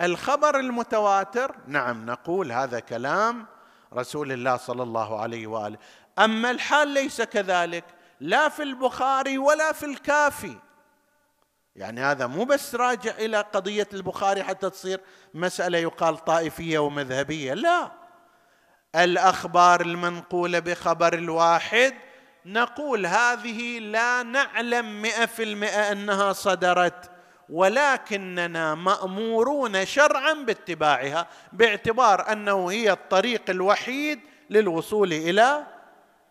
[0.00, 1.56] بالخبر المتواتر.
[1.66, 3.46] نعم نقول هذا كلام
[3.94, 5.78] رسول الله صلى الله عليه وآله.
[6.18, 7.84] أما الحال ليس كذلك
[8.20, 10.56] لا في البخاري ولا في الكافي.
[11.76, 15.00] يعني هذا مو بس راجع إلى قضية البخاري حتى تصير
[15.34, 17.90] مسألة يقال طائفية ومذهبية لا.
[18.94, 21.94] الأخبار المنقولة بخبر الواحد
[22.46, 27.19] نقول هذه لا نعلم مئة في المئة أنها صدرت.
[27.50, 34.20] ولكننا مأمورون شرعا باتباعها باعتبار أنه هي الطريق الوحيد
[34.50, 35.66] للوصول إلى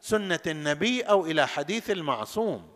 [0.01, 2.70] سنة النبي أو إلى حديث المعصوم.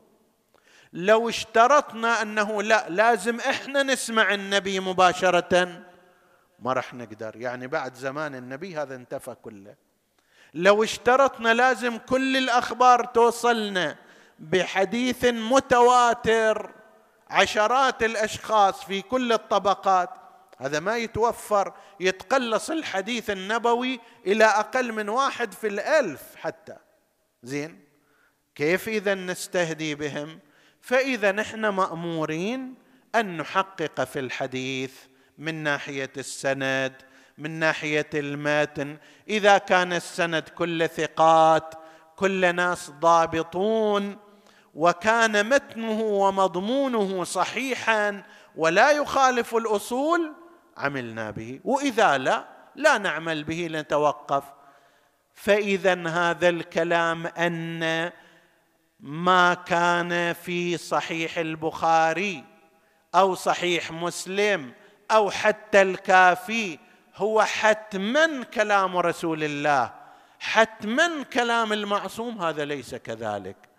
[0.94, 5.84] لو اشترطنا أنه لا لازم إحنا نسمع النبي مباشرة
[6.60, 7.36] ما راح نقدر.
[7.36, 9.76] يعني بعد زمان النبي هذا انتفى كله.
[10.54, 13.96] لو اشترطنا لازم كل الأخبار توصلنا
[14.40, 16.83] بحديث متواتر.
[17.30, 20.10] عشرات الأشخاص في كل الطبقات.
[20.58, 26.76] هذا ما يتوفر يتقلص الحديث النبوي إلى أقل من واحد في الألف حتى.
[27.44, 27.84] زين؟
[28.56, 30.40] كيف إذا نستهدي بهم؟
[30.82, 32.76] فإذا نحن مأمورين
[33.16, 34.94] أن نحقق في الحديث
[35.38, 36.94] من ناحية السند
[37.38, 38.98] من ناحية المتن
[39.30, 41.74] إذا كان السند كل ثقات
[42.16, 44.18] كل ناس ضابطون
[44.74, 48.24] وكان متنه ومضمونه صحيحا
[48.56, 50.34] ولا يخالف الأصول
[50.78, 51.60] عملنا به.
[51.64, 52.46] وإذا لا
[52.76, 54.44] لا نعمل به نتوقف
[55.34, 58.12] فاذا هذا الكلام أن
[59.00, 62.44] ما كان في صحيح البخاري
[63.16, 64.74] أو صحيح مسلم
[65.12, 66.80] أو حتى الكافي
[67.16, 69.94] هو حتما كلام رسول الله
[70.40, 73.73] حتما كلام المعصوم هذا ليس كذلك.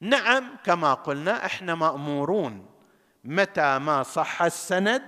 [0.00, 2.66] نعم كما قلنا إحنا مأمورون.
[3.24, 5.02] متى ما صح السند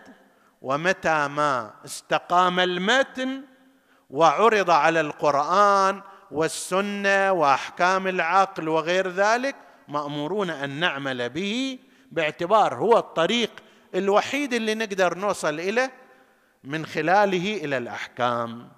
[0.62, 3.42] ومتى ما استقام المتن
[4.10, 9.56] وعرض على القرآن والسنة وأحكام العقل وغير ذلك
[9.88, 11.78] مأمورون أن نعمل به
[12.12, 13.50] باعتبار هو الطريق
[13.94, 15.92] الوحيد اللي نقدر نوصل إليه
[16.64, 18.72] من خلاله إلى الأحكام.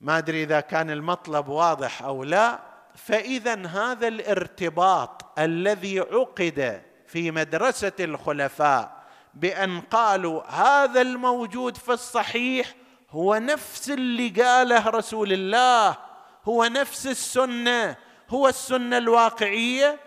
[0.00, 2.73] ما أدري إذا كان المطلب واضح أو لا.
[2.94, 12.74] فإذا هذا الارتباط الذي عقد في مدرسة الخلفاء بأن قالوا هذا الموجود في الصحيح
[13.10, 15.96] هو نفس اللي قاله رسول الله
[16.44, 17.96] هو نفس السنة
[18.30, 19.98] هو السنة الواقعية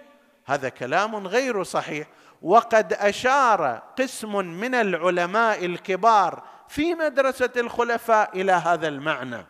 [0.45, 2.07] هذا كلام غير صحيح.
[2.41, 9.45] وقد أشار قسم من العلماء الكبار في مدرسة الخلفاء إلى هذا المعنى.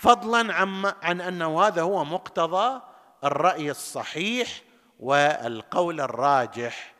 [0.00, 2.80] فضلا عن عن أنه هذا هو مقتضى
[3.24, 4.62] الرأي الصحيح
[5.00, 6.94] والقول الراجح.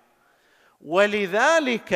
[0.80, 1.94] ولذلك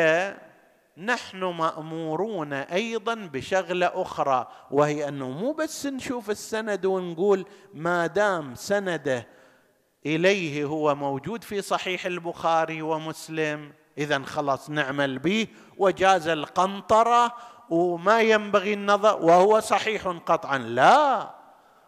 [0.99, 9.27] نحن مأمورون أيضا بشغلة أخرى وهي أنه مو بس نشوف السند ونقول ما دام سنده
[10.07, 15.47] إليه هو موجود في صحيح البخاري ومسلم اذا خلاص نعمل به
[15.79, 17.35] وجاز القنطرة
[17.71, 20.59] وما ينبغي النظر وهو صحيح قطعا.
[20.59, 21.31] لا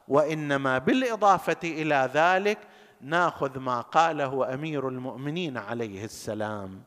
[0.08, 2.58] وإنما بالإضافة إلى ذلك
[3.00, 6.82] ناخذ ما قاله أمير المؤمنين عليه السلام.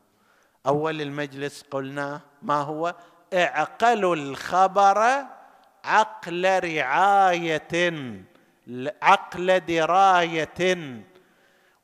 [0.68, 2.96] أول المجلس قلنا ما هو؟
[3.34, 5.26] اعقلوا الخبر
[5.84, 8.04] عقل رعاية
[9.02, 10.78] عقل دراية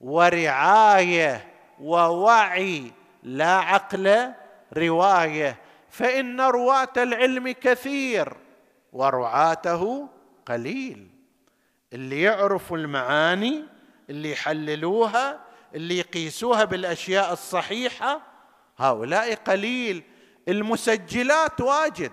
[0.02, 1.48] ورعاية
[1.82, 2.92] ووعي
[3.24, 4.34] لا عقل
[4.78, 5.65] رواية.
[5.98, 8.34] فإن رواة العلم كثير
[8.94, 10.10] ورعاته
[10.46, 11.08] قليل.
[11.94, 13.64] اللي يعرفوا المعاني
[14.10, 15.40] اللي يحللوها
[15.76, 18.22] اللي يقيسوها بالأشياء الصحيحة
[18.78, 20.04] هؤلاء قليل.
[20.48, 22.12] المسجلات واجد.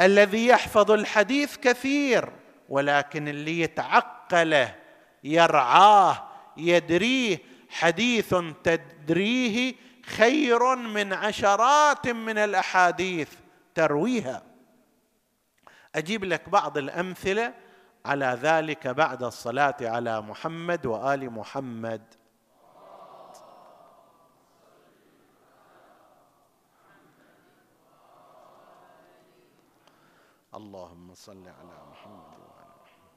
[0.00, 2.32] الذي يحفظ الحديث كثير
[2.68, 4.74] ولكن اللي يتعقله
[5.24, 7.38] يرعاه يدريه
[7.70, 8.34] حديث
[8.64, 9.74] تدريه
[10.08, 13.32] خير من عشرات من الأحاديث.
[13.74, 14.42] ترويها.
[15.94, 17.54] أجيب لك بعض الأمثلة
[18.06, 22.14] على ذلك بعد الصلاة على محمد وآل محمد.
[30.54, 33.08] اللهم صل على محمد وعلى محمد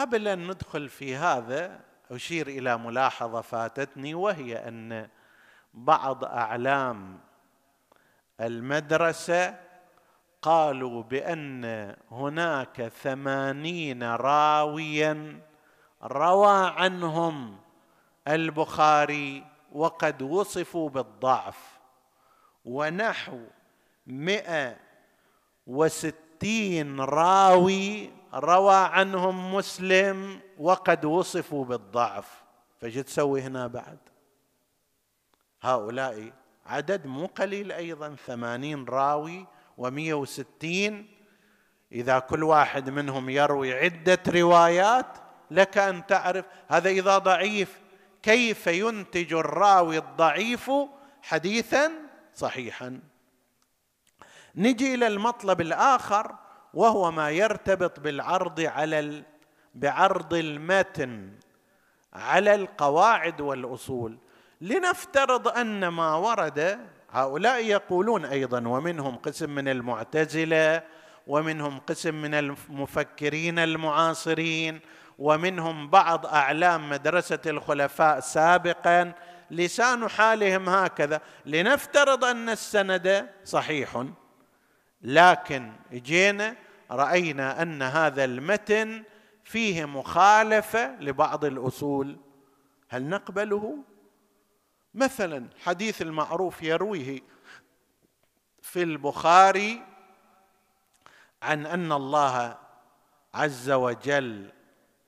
[0.00, 1.80] قبل أن ندخل في هذا
[2.10, 5.08] أشير إلى ملاحظة فاتتني وهي أن
[5.74, 7.18] بعض أعلام
[8.40, 9.60] المدرسة
[10.42, 11.64] قالوا بأن
[12.10, 15.40] هناك ثمانين راويا
[16.02, 17.58] روى عنهم
[18.28, 21.78] البخاري وقد وصفوا بالضعف
[22.64, 23.40] ونحو
[24.06, 24.76] مئة
[25.66, 32.42] وستين راوي روى عنهم مسلم وقد وصفوا بالضعف.
[32.80, 33.98] فجد تسوي هنا بعد؟
[35.62, 36.32] هؤلاء
[36.66, 39.46] عدد مو قليل أيضا ثمانين راوي
[39.78, 41.10] ومئة وستين.
[41.92, 45.18] إذا كل واحد منهم يروي عدة روايات
[45.50, 47.80] لك أن تعرف هذا إذا ضعيف
[48.22, 50.70] كيف ينتج الراوي الضعيف
[51.22, 51.92] حديثا
[52.34, 53.00] صحيحا.
[54.54, 56.34] نجي إلى المطلب الآخر.
[56.74, 59.22] وهو ما يرتبط بالعرض على.
[59.74, 61.30] بعرض المتن
[62.12, 64.18] على القواعد والأصول
[64.60, 66.78] لنفترض أن ما ورد
[67.10, 70.82] هؤلاء يقولون أيضا ومنهم قسم من المعتزلة
[71.26, 74.80] ومنهم قسم من المفكرين المعاصرين
[75.18, 79.12] ومنهم بعض أعلام مدرسة الخلفاء سابقا
[79.50, 84.06] لسان حالهم هكذا لنفترض أن السند صحيح
[85.02, 86.56] لكن جينا
[86.90, 89.04] رأينا أن هذا المتن
[89.44, 92.16] فيه مخالفة لبعض الأصول.
[92.88, 93.78] هل نقبله؟
[94.94, 97.20] مثلا حديث المعروف يرويه
[98.62, 99.82] في البخاري
[101.42, 102.58] عن أن الله
[103.34, 104.52] عز وجل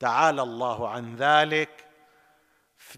[0.00, 1.86] تعالى الله عن ذلك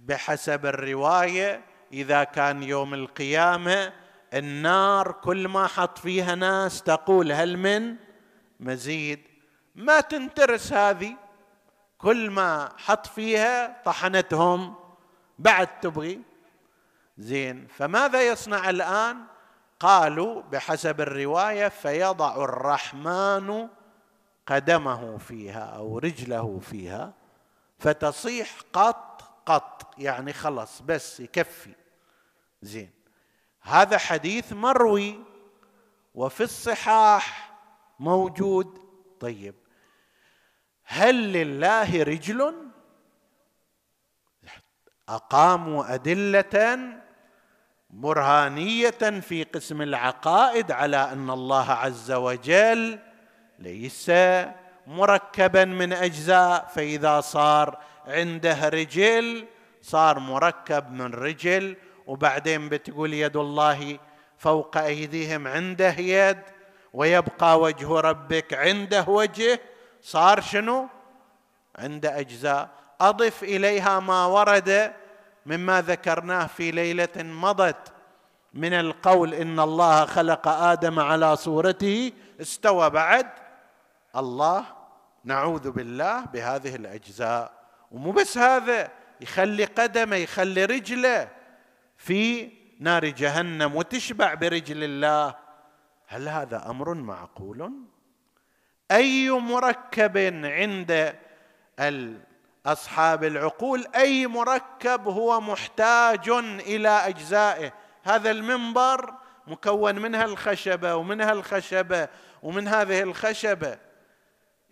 [0.00, 3.92] بحسب الرواية إذا كان يوم القيامة
[4.34, 7.96] النار كل ما حط فيها ناس تقول هل من
[8.60, 9.20] مزيد؟
[9.74, 11.16] ما تنترس هذه.
[11.98, 14.74] كل ما حط فيها طحنتهم.
[15.38, 16.22] بعد تبغي.
[17.18, 17.66] زين.
[17.66, 19.24] فماذا يصنع الآن؟
[19.80, 23.68] قالوا بحسب الرواية فيضع الرحمن
[24.46, 27.12] قدمه فيها أو رجله فيها
[27.78, 29.94] فتصيح قط قط.
[29.98, 31.74] يعني خلص بس يكفي.
[32.62, 33.03] زين.
[33.64, 35.20] هذا حديث مروي
[36.14, 37.52] وفي الصحاح
[38.00, 38.78] موجود.
[39.20, 39.54] طيب
[40.84, 42.54] هل لله رجل؟
[45.08, 46.78] أقاموا أدلة
[47.90, 52.98] برهانية في قسم العقائد على أن الله عز وجل
[53.58, 54.10] ليس
[54.86, 59.46] مركبا من أجزاء فإذا صار عنده رجل
[59.82, 63.98] صار مركب من رجل وبعدين بتقول يد الله
[64.38, 66.42] فوق أيديهم عنده يد
[66.92, 69.60] ويبقى وجه ربك عنده وجه.
[70.02, 70.88] صار شنو؟
[71.76, 72.68] عنده أجزاء.
[73.00, 74.92] أضف إليها ما ورد
[75.46, 77.92] مما ذكرناه في ليلة مضت.
[78.54, 83.26] من القول إن الله خلق آدم على صورته استوى بعد.
[84.16, 84.64] الله
[85.24, 87.52] نعوذ بالله بهذه الأجزاء.
[87.90, 88.90] ومو بس هذا
[89.20, 91.28] يخلي قدمه يخلي رجله.
[92.04, 92.50] في
[92.80, 95.34] نار جهنم وتشبع برجل الله.
[96.06, 97.72] هل هذا أمر معقول؟
[98.90, 101.14] أي مركب عند
[102.66, 106.28] اصحاب العقول أي مركب هو محتاج
[106.60, 107.72] إلى أجزائه.
[108.02, 109.14] هذا المنبر
[109.46, 112.08] مكون منها الخشبة ومنها الخشبة
[112.42, 113.78] ومن هذه الخشبة.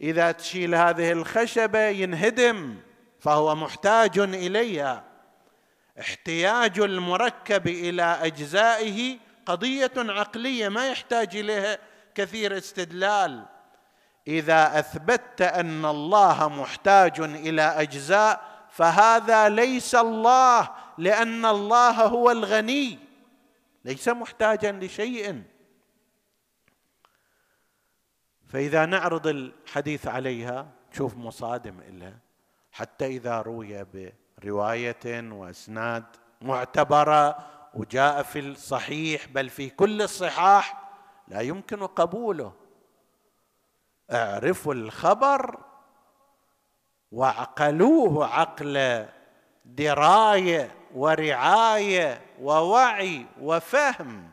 [0.01, 2.77] إذا تشيل هذه الخشبة ينهدم
[3.21, 5.12] فهو محتاج إليها.
[6.01, 11.79] احتياج المركب إلى أجزائه قضية عقلية ما يحتاج إليها
[12.15, 13.47] كثير استدلال.
[14.29, 22.99] إذا اثبتت أن الله محتاج إلى أجزاء فهذا ليس الله لأن الله هو الغني.
[23.85, 25.43] ليس محتاجا لشيء.
[28.49, 32.19] فإذا نعرض الحديث عليها شوف مصادم لها
[32.73, 33.85] حتى إذا روي
[34.43, 36.05] بروايه وإسناد
[36.41, 37.39] معتبرة
[37.75, 40.83] وجاء في الصحيح بل في كل الصحاح
[41.29, 42.53] لا يمكن قبوله.
[44.13, 45.59] اعرفوا الخبر
[47.13, 49.07] وعقلوه عقل
[49.65, 54.33] دراية ورعاية ووعي وفهم.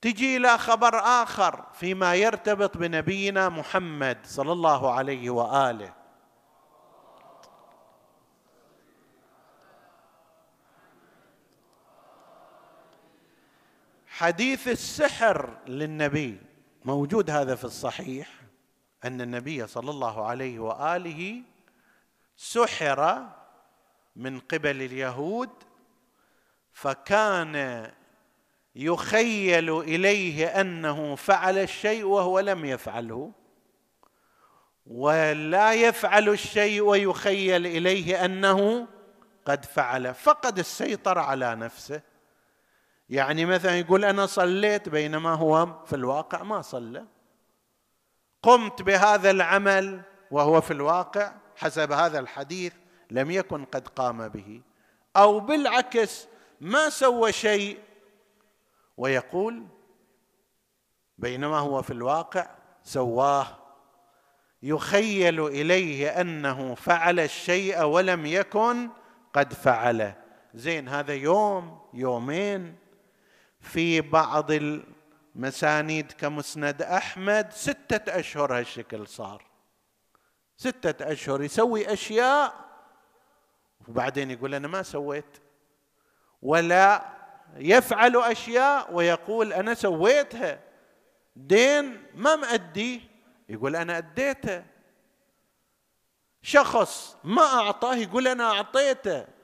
[0.00, 5.95] تجي إلى خبر آخر فيما يرتبط بنبينا محمد صلى الله عليه وآله.
[14.18, 16.40] حديث السحر للنبي.
[16.84, 18.28] موجود هذا في الصحيح
[19.04, 21.42] أن النبي صلى الله عليه وآله
[22.36, 23.26] سحر
[24.16, 25.50] من قبل اليهود
[26.72, 27.86] فكان
[28.76, 33.32] يخيل إليه أنه فعل الشيء وهو لم يفعله
[34.86, 38.88] ولا يفعل الشيء ويخيل إليه أنه
[39.44, 40.14] قد فعل.
[40.14, 42.15] فقد السيطرة على نفسه.
[43.08, 47.04] يعني مثلا يقول أنا صليت بينما هو في الواقع ما صلى.
[48.42, 52.72] قمت بهذا العمل وهو في الواقع حسب هذا الحديث
[53.10, 54.62] لم يكن قد قام به.
[55.16, 56.28] أو بالعكس
[56.60, 57.78] ما سوى شيء
[58.96, 59.66] ويقول
[61.18, 62.50] بينما هو في الواقع
[62.82, 63.46] سواه.
[64.62, 68.90] يخيل إليه أنه فعل الشيء ولم يكن
[69.32, 70.14] قد فعله.
[70.54, 72.85] زين هذا يوم يومين
[73.66, 79.44] في بعض المسانيد كمسند أحمد ستة أشهر هالشكل صار.
[80.56, 82.54] ستة أشهر يسوي أشياء
[83.88, 85.38] وبعدين يقول أنا ما سويت.
[86.42, 87.04] ولا
[87.56, 90.60] يفعل أشياء ويقول أنا سويتها.
[91.36, 93.00] دين ما مأديه
[93.48, 94.64] يقول أنا أديته.
[96.42, 99.35] شخص ما أعطاه يقول أنا أعطيته.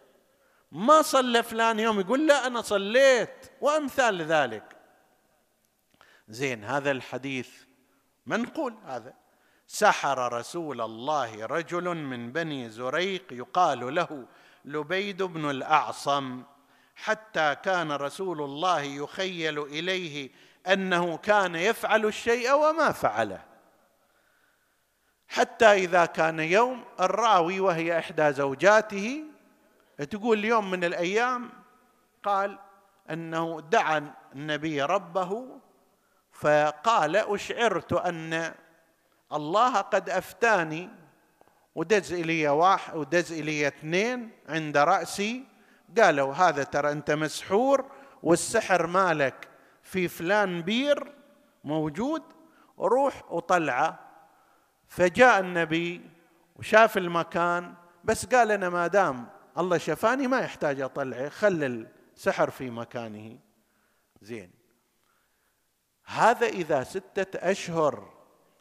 [0.73, 4.77] ما صلى فلان يوم يقول لا أنا صليت وأمثال ذلك
[6.29, 7.51] زين هذا الحديث
[8.27, 9.15] منقول هذا.
[9.67, 14.27] سحر رسول الله رجل من بني زريق يقال له
[14.65, 16.43] لبيد بن الأعصم
[16.97, 20.31] حتى كان رسول الله يخيل إليه
[20.67, 23.45] أنه كان يفعل الشيء وما فعله.
[25.29, 29.32] حتى إذا كان يوم الراوي وهي إحدى زوجاته
[30.11, 31.51] تقول اليوم من الأيام
[32.23, 32.59] قال
[33.11, 35.61] أنه دعا النبي ربه
[36.33, 38.55] فقال أشعرت أن
[39.33, 40.91] الله قد أفتاني
[41.75, 45.45] ودز إلي واحد ودز إلي اثنين عند رأسي.
[45.99, 47.85] قالوا هذا ترى أنت مسحور
[48.23, 49.49] والسحر مالك
[49.83, 51.13] في فلان بير
[51.65, 52.23] موجود.
[52.79, 53.99] روح وطلعه.
[54.89, 56.11] فجاء النبي
[56.57, 57.75] وشاف المكان
[58.05, 59.29] بس قال أنا ما دام
[59.59, 61.87] الله شفاني ما يحتاج أطلعه خل
[62.17, 63.39] السحر في مكانه.
[64.23, 64.51] زين.
[66.05, 68.13] هذا إذا ستة أشهر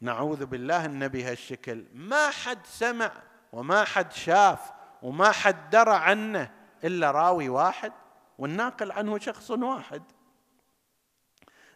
[0.02, 3.12] نعوذ بالله النبي هالشكل ما حد سمع
[3.54, 4.72] وما حد شاف
[5.02, 6.52] وما حد درى عنه
[6.84, 7.94] إلا راوي واحد
[8.38, 10.04] والناقل عنه شخص واحد.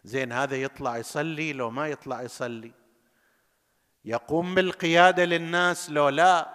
[0.04, 2.72] زين هذا يطلع يصلي لو ما يطلع يصلي.
[4.06, 6.50] يقوم بالقيادة للناس لو لا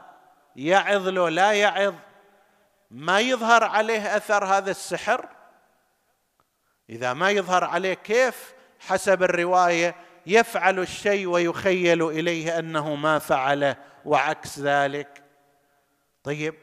[0.57, 1.95] يعظ لو لا يعظ.
[2.91, 5.29] ما يظهر عليه أثر هذا السحر؟
[6.91, 9.95] إذا ما يظهر عليه كيف حسب الرواية
[10.27, 15.23] يفعل الشيء ويخيل إليه أنه ما فعله وعكس ذلك؟
[16.25, 16.55] طيب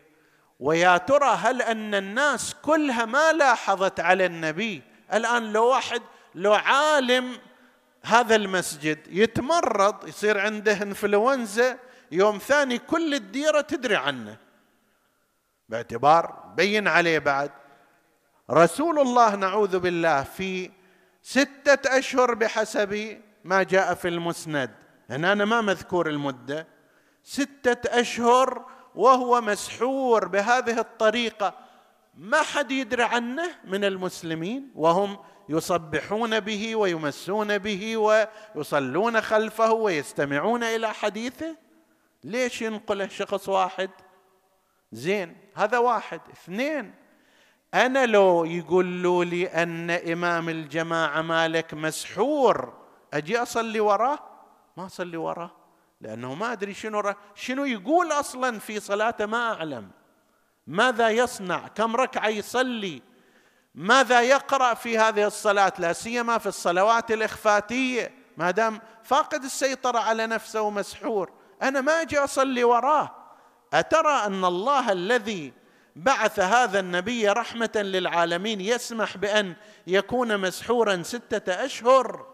[0.60, 4.82] ويا ترى هل أن الناس كلها ما لاحظت على النبي؟
[5.14, 6.02] الآن لو واحد
[6.36, 7.38] لو عالم
[8.04, 11.78] هذا المسجد يتمرض يصير عنده إنفلونزا
[12.12, 14.38] يوم ثاني كل الديرة تدري عنه.
[15.70, 17.52] باعتبار بين عليه بعد.
[18.52, 20.72] رسول الله نعوذ بالله في
[21.22, 24.72] ستة أشهر بحسب ما جاء في المسند.
[25.10, 26.68] هنا أنا ما مذكور المدة.
[27.24, 28.66] ستة أشهر
[28.96, 31.54] وهو مسحور بهذه الطريقة.
[32.18, 35.18] ما حد يدري عنه من المسلمين وهم
[35.50, 41.56] يصبحون به ويمسون به ويصلون خلفه ويستمعون إلى حديثه.
[42.24, 43.90] ليش ينقله شخص واحد؟
[44.92, 45.38] زين.
[45.58, 46.22] هذا واحد.
[46.32, 46.94] اثنين
[47.74, 52.74] أنا لو يقولوا لي أن إمام الجماعة مالك مسحور
[53.14, 54.20] أجي أصلي وراه؟
[54.78, 55.52] ما أصلي وراه
[56.02, 59.92] لأنه ما أدري شنو شنو يقول أصلا في صلاته ما أعلم.
[60.68, 63.02] ماذا يصنع؟ كم ركعة يصلي؟
[63.76, 68.12] ماذا يقرأ في هذه الصلاة؟ لا سيما في الصلوات الإخفاتية.
[68.38, 71.32] ما دام فاقد السيطرة على نفسه ومسحور
[71.62, 73.27] أنا ما أجي أصلي وراه.
[73.74, 75.54] أترى أن الله الذي
[75.96, 79.56] بعث هذا النبي رحمة للعالمين يسمح بأن
[79.88, 82.26] يكون مسحورا ستة أشهر؟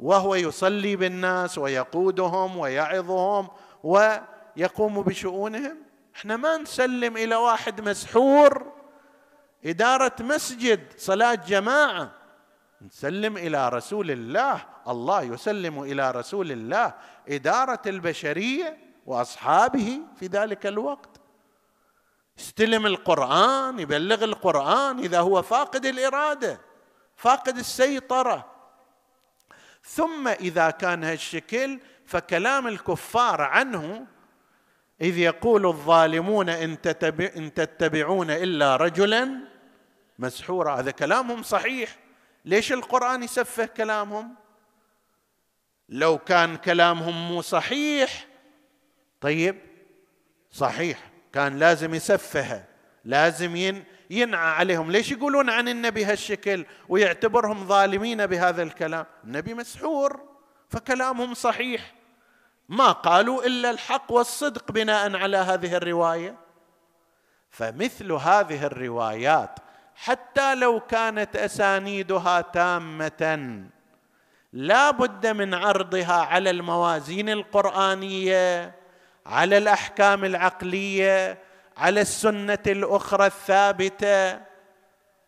[0.00, 3.48] وهو يصلي بالناس ويقودهم ويعظهم
[3.82, 5.76] ويقوم بشؤونهم؟
[6.16, 8.72] إحنا ما نسلم إلى واحد مسحور.
[9.64, 12.12] إدارة مسجد صلاة جماعة.
[12.86, 14.64] نسلم إلى رسول الله.
[14.88, 16.94] الله يسلم إلى رسول الله.
[17.28, 18.91] إدارة البشرية.
[19.06, 21.20] وأصحابه في ذلك الوقت.
[22.38, 26.60] يستلم القرآن يبلغ القرآن إذا هو فاقد الإرادة
[27.16, 28.52] فاقد السيطرة.
[29.84, 34.06] ثم إذا كان هالشكل فكلام الكفار عنه
[35.00, 39.38] إذ يقول الظالمون إن, تتبع إن تتبعون إلا رجلا
[40.18, 40.80] مسحورا.
[40.80, 41.96] هذا كلامهم صحيح.
[42.44, 44.34] ليش القرآن يسفه كلامهم؟
[45.88, 48.31] لو كان كلامهم مو صحيح
[49.22, 49.56] طيب
[50.50, 52.64] صحيح كان لازم يسفه
[53.04, 54.90] لازم ين ينعى عليهم.
[54.90, 60.20] ليش يقولون عن النبي هالشكل ويعتبرهم ظالمين بهذا الكلام؟ النبي مسحور
[60.68, 61.94] فكلامهم صحيح.
[62.68, 66.36] ما قالوا إلا الحق والصدق بناء على هذه الرواية.
[67.50, 69.58] فمثل هذه الروايات
[69.94, 73.62] حتى لو كانت أسانيدها تامة
[74.52, 78.81] لا بد من عرضها على الموازين القرآنية.
[79.26, 81.38] على الأحكام العقلية
[81.76, 84.40] على السنة الأخرى الثابتة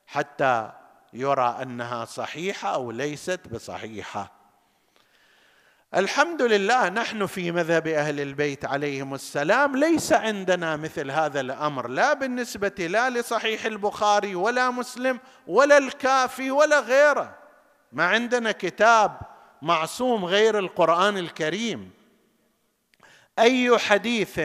[0.07, 0.73] حتى
[1.13, 4.33] يرى أنها صحيحة أو ليست بصحيحة.
[5.97, 12.13] الحمد لله نحن في مذهب أهل البيت عليهم السلام ليس عندنا مثل هذا الأمر لا
[12.13, 17.35] بالنسبة لا لصحيح البخاري ولا مسلم ولا الكافي ولا غيره.
[17.93, 19.19] ما عندنا كتاب
[19.63, 21.91] معصوم غير القرآن الكريم.
[23.39, 24.41] أي حديث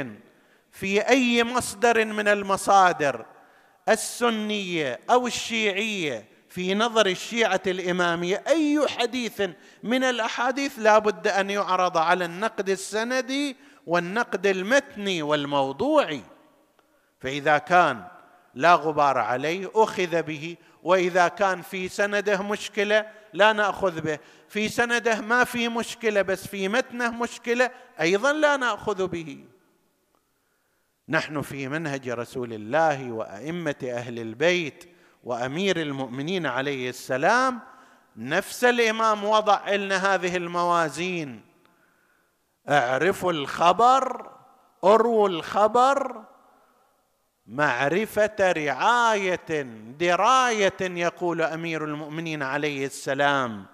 [0.72, 3.26] في أي مصدر من المصادر
[3.90, 9.42] السنية أو الشيعية في نظر الشيعة الإمامية أي حديث
[9.84, 13.56] من الأحاديث لا بد أن يعرض على النقد السندي
[13.88, 16.22] والنقد المتني والموضوعي.
[17.20, 18.04] فإذا كان
[18.56, 24.20] لا غبار عليه أخذ به وإذا كان في سنده مشكلة لا نأخذ به.
[24.48, 27.72] في سنده ما في مشكلة بس في متنه مشكلة
[28.02, 29.46] أيضا لا نأخذ به.
[31.10, 34.90] نحن في منهج رسول الله وأئمة أهل البيت
[35.24, 37.60] وأمير المؤمنين عليه السلام
[38.16, 41.42] نفس الإمام وضع لنا هذه الموازين.
[42.70, 44.32] اعرفوا الخبر
[44.84, 46.24] ارووا الخبر
[47.50, 49.62] معرفة رعاية
[50.00, 53.66] دراية يقول أمير المؤمنين عليه السلام.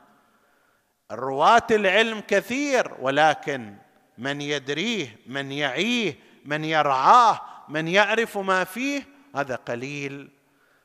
[1.11, 3.75] رواة العلم كثير ولكن
[4.17, 6.15] من يدريه من يعيه
[6.45, 9.03] من يرعاه من يعرف ما فيه
[9.35, 10.29] هذا قليل.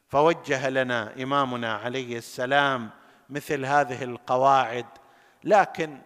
[0.09, 2.91] فوجه لنا إمامنا عليه السلام
[3.30, 4.86] مثل هذه القواعد.
[5.45, 5.99] لكن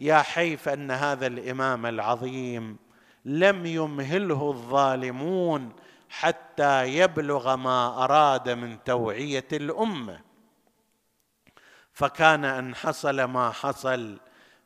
[0.00, 2.76] يا حيف أن هذا الإمام العظيم
[3.24, 5.72] لم يمهله الظالمون
[6.10, 10.20] حتى يبلغ ما أراد من توعية الأمة.
[11.92, 14.18] فكان أن حصل ما حصل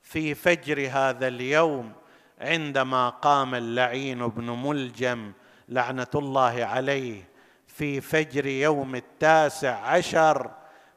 [0.03, 1.93] في فجر هذا اليوم
[2.41, 5.33] عندما قام اللعين بن ملجم
[5.69, 7.29] لعنة الله عليه
[7.67, 10.51] في فجر يوم التاسع عشر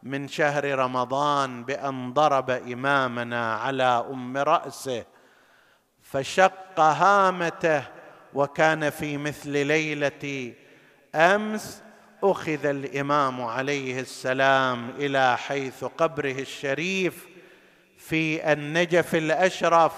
[0.04, 5.06] من شهر رمضان بأن ضرب إمامنا على أم رأسه
[6.02, 7.84] فشق هامته
[8.36, 10.54] وكان في مثل ليلة
[11.16, 11.82] أمس
[12.24, 17.26] أخذ الإمام عليه السلام إلى حيث قبره الشريف
[17.98, 19.92] في النجف الأشرف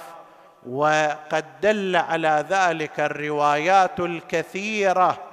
[0.67, 5.23] وقد دل على ذلك الروايات الكثيرة.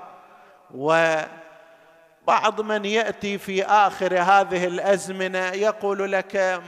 [0.74, 6.62] وبعض من يأتي في آخر هذه الأزمنة يقول لك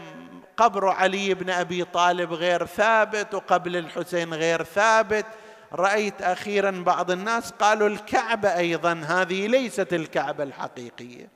[0.57, 5.27] قبر علي بن أبي طالب غير ثابت وقبل الحسين غير ثابت.
[5.73, 11.29] رأيت أخيرا بعض الناس قالوا الكعبه أيضا هذه ليست الكعبه الحقيقية.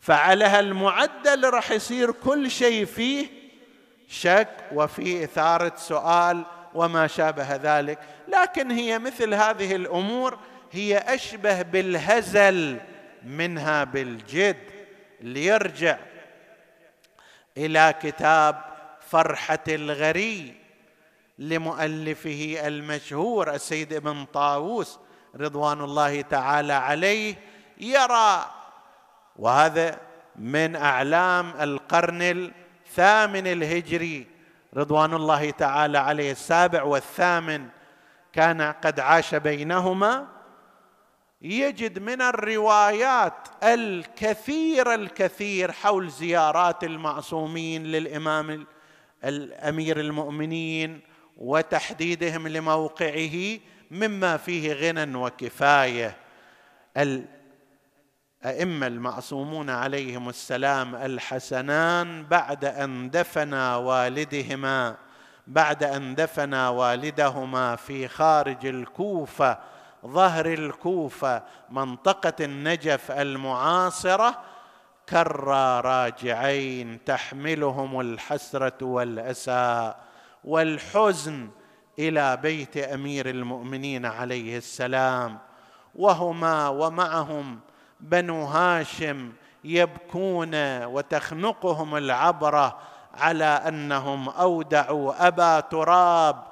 [0.00, 3.26] فعلى المعدل راح يصير كل شيء فيه
[4.08, 6.44] شك وفي إثارة سؤال
[6.74, 7.98] وما شابه ذلك.
[8.28, 10.38] لكن هي مثل هذه الأمور
[10.72, 12.80] هي أشبه بالهزل
[13.24, 14.70] منها بالجد
[15.20, 15.98] ليرجع
[17.56, 18.64] إلى كتاب
[19.00, 20.67] فرحة الغري.
[21.38, 24.98] لمؤلفه المشهور السيد ابن طاووس
[25.36, 27.34] رضوان الله تعالى عليه
[27.80, 28.50] يرى
[29.36, 29.98] وهذا
[30.36, 34.26] من أعلام القرن الثامن الهجري
[34.76, 37.66] رضوان الله تعالى عليه السابع والثامن
[38.32, 40.26] كان قد عاش بينهما.
[41.42, 48.66] يجد من الروايات الكثير الكثير حول زيارات المعصومين للإمام
[49.24, 51.00] الأمير المؤمنين
[51.38, 53.58] وتحديدهم لموقعه
[53.90, 56.16] مما فيه غنى وكفاية.
[56.96, 64.96] الأئمة المعصومون عليهم السلام الحسنان بعد أن دفنا والدهما
[65.46, 69.58] بعد أن دفنا والدهما في خارج الكوفة
[70.06, 74.42] ظهر الكوفة منطقة النجف المعاصرة
[75.08, 79.94] كرا راجعين تحملهم الحسرة والاسى
[80.44, 81.48] والحزن
[81.98, 85.38] إلى بيت أمير المؤمنين عليه السلام.
[85.94, 87.58] وهما ومعهم
[88.00, 89.32] بنو هاشم
[89.64, 92.78] يبكون وتخنقهم العبره
[93.14, 96.42] على أنهم أودعوا أبا تراب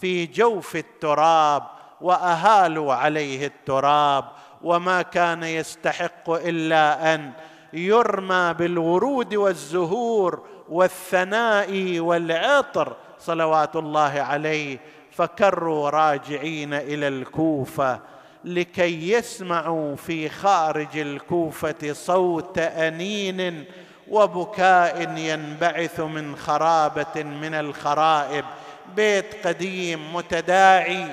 [0.00, 1.62] في جوف التراب
[2.00, 4.24] وأهالوا عليه التراب.
[4.62, 7.32] وما كان يستحق إلا أن
[7.72, 12.96] يرمى بالورود والزهور والثناء والعطر
[13.26, 14.78] صلوات الله عليه
[15.12, 18.00] فكروا راجعين إلى الكوفة
[18.44, 23.64] لكي يسمعوا في خارج الكوفة صوت أنين
[24.08, 28.44] وبكاء ينبعث من خرابة من الخرائب.
[28.96, 31.04] بيت قديم متداعي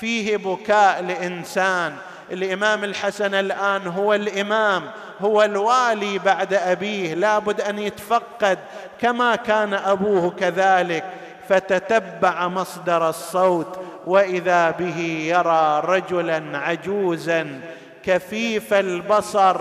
[0.00, 1.96] فيه بكاء لإنسان.
[2.32, 4.82] الإمام الحسن الآن هو الإمام
[5.20, 7.14] هو الوالي بعد أبيه.
[7.14, 8.58] لابد أن يتفقد
[9.00, 11.04] كما كان أبوه كذلك.
[11.48, 17.60] فتتبع مصدر الصوت وإذا به يرى رجلا عجوزا
[18.04, 19.56] كفيف البصر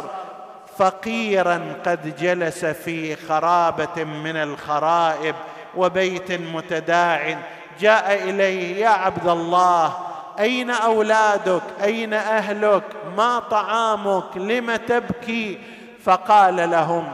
[0.77, 5.35] فقيرا قد جلس في خرابة من الخرائب
[5.75, 7.37] وبيت متداع
[7.79, 9.93] جاء إليه يا عبد الله
[10.39, 12.83] أين أولادك؟ أين أهلك؟
[13.17, 15.59] ما طعامك؟ لم تبكي؟
[16.03, 17.07] فقال لهم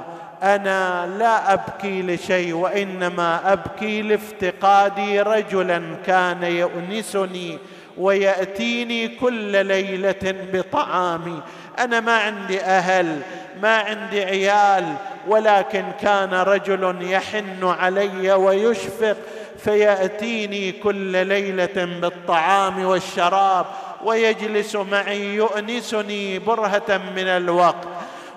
[0.43, 7.57] أنا لا أبكي لشيء وإنما أبكي لافتقادي رجلا كان يؤنسني
[7.97, 11.41] ويأتيني كل ليلة بطعامي.
[11.79, 13.21] أنا ما عندي أهل
[13.61, 14.93] ما عندي عيال
[15.27, 19.17] ولكن كان رجل يحن علي ويشفق
[19.63, 23.65] فيأتيني كل ليلة بالطعام والشراب
[24.03, 27.87] ويجلس معي يؤنسني برهة من الوقت.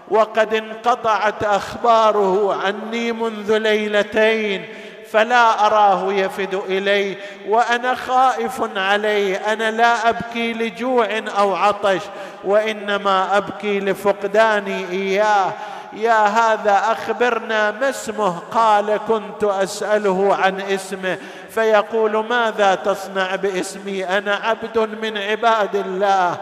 [0.09, 4.65] وقد انقطعت أخباره عني منذ ليلتين
[5.13, 7.17] فلا أراه يفد إلي
[7.49, 12.01] وأنا خائف عليه أنا لا أبكي لجوع أو عطش
[12.45, 15.53] وإنما أبكي لفقداني إياه.
[15.93, 21.19] يا هذا أخبرنا ما اسمه؟ قال كنت أسأله عن اسمه
[21.51, 26.37] فيقول ماذا تصنع باسمي؟ أنا عبد من عباد الله.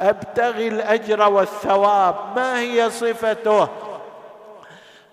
[0.00, 3.68] أبتغي الأجر والثواب ما هي صفته؟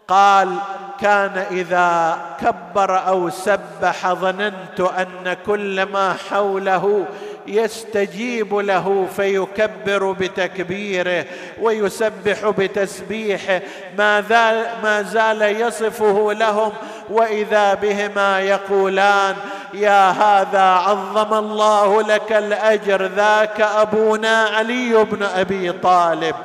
[0.08, 0.56] قال
[1.00, 7.06] كان إذا كبر أو سبح ظننت أن كل ما حوله
[7.48, 11.26] يستجيب له فيكبر بتكبيره
[11.62, 13.62] ويسبح بتسبيحه.
[13.98, 14.22] ما
[14.84, 16.72] ما زال يصفه لهم
[17.10, 19.36] وإذا بهما يقولان
[19.74, 26.36] يا هذا عظم الله لك الأجر ذاك أبونا علي بن أبي طالب.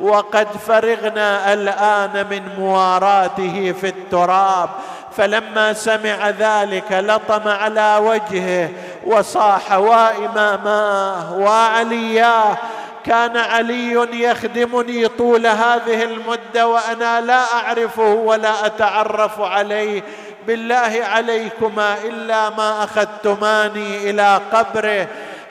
[0.00, 4.68] وقد فرغنا الآن من مواراته في التراب.
[5.16, 8.70] فلما سمع ذلك لطم على وجهه
[9.06, 12.58] وصاح واماماه وعلياه
[13.04, 13.92] كان علي
[14.22, 20.02] يخدمني طول هذه المدة وأنا لا أعرفه ولا أتعرف عليه.
[20.46, 25.06] بالله عليكما إلا ما أخذتماني إلى قبره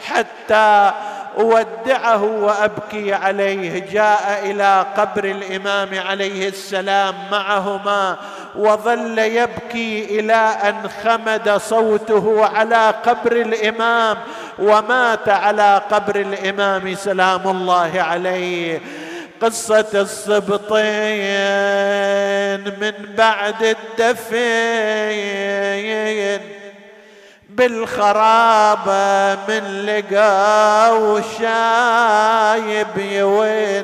[0.06, 0.92] حتى
[1.38, 3.80] أودعه وأبكي عليه.
[3.92, 8.18] جاء إلى قبر الإمام عليه السلام معهما
[8.56, 14.18] وظل يبكي إلى أن خمد صوته على قبر الإمام
[14.60, 16.96] ومات على قبر الإمام.
[16.96, 18.82] سلام الله عليه.
[19.42, 20.70] قصة السبطين
[22.82, 24.40] من بعد الدفين.
[27.60, 33.84] بالخرابة من لقى شايب يوين.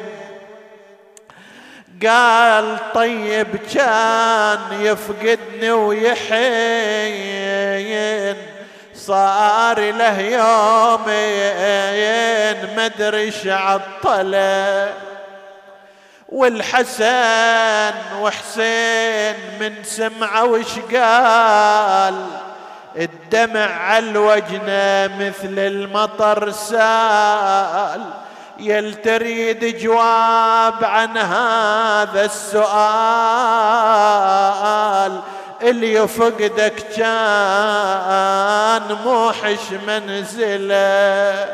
[2.08, 6.26] قال طيب كان يفقدني ويحين.
[8.96, 11.38] صار له يومين
[12.78, 14.94] مدري عطله.
[16.30, 22.45] والحسن وحسين من سمعه وش قال؟
[22.98, 28.02] الدمع على الوجنة مثل المطر سال.
[28.60, 32.72] يل تريد جواب عن هذا السؤال
[35.62, 41.46] اللي يفقدك كان موحش منزله.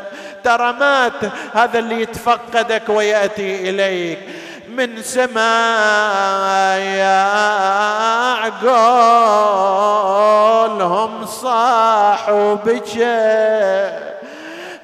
[0.44, 1.12] ترى مات
[1.54, 4.18] هذا اللي يتفقدك ويأتي إليك.
[4.76, 5.42] من سمايا
[8.42, 9.82] عقولهم
[11.26, 14.12] صاحوا بجاه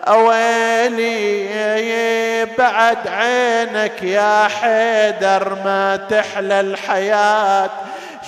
[0.08, 1.48] أويلي
[2.58, 7.70] بعد عينك يا حيدر ما تحلى الحياة.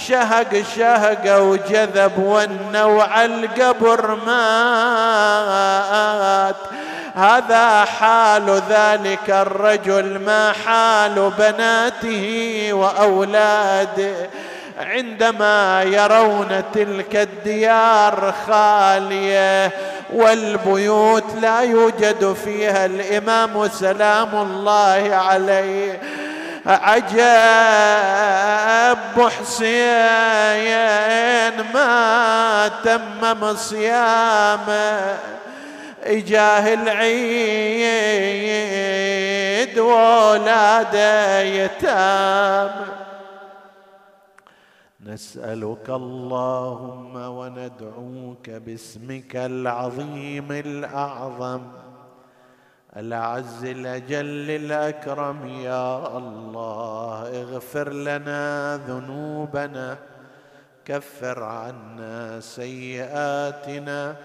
[0.08, 5.20] شهق شهق وجذب والنوع القبر مات.
[7.14, 14.14] هذا حال ذلك الرجل ما حال بناته وأولاده
[14.80, 19.72] عندما يرون تلك الديار خالية
[20.12, 26.00] والبيوت لا يوجد فيها الإمام سلام الله عليه.
[26.66, 27.28] عجب
[29.40, 30.70] حسين
[31.74, 35.16] ما تمم صيامه
[36.02, 38.10] إجاه العيد
[39.78, 42.70] ولاده يتام
[45.06, 51.62] نسألك اللهم وندعوك باسمك العظيم الأعظم.
[52.96, 59.98] الأعز الأجل الأكرم يا الله اغفر لنا ذنوبنا
[60.84, 64.16] كفر عنا سيئاتنا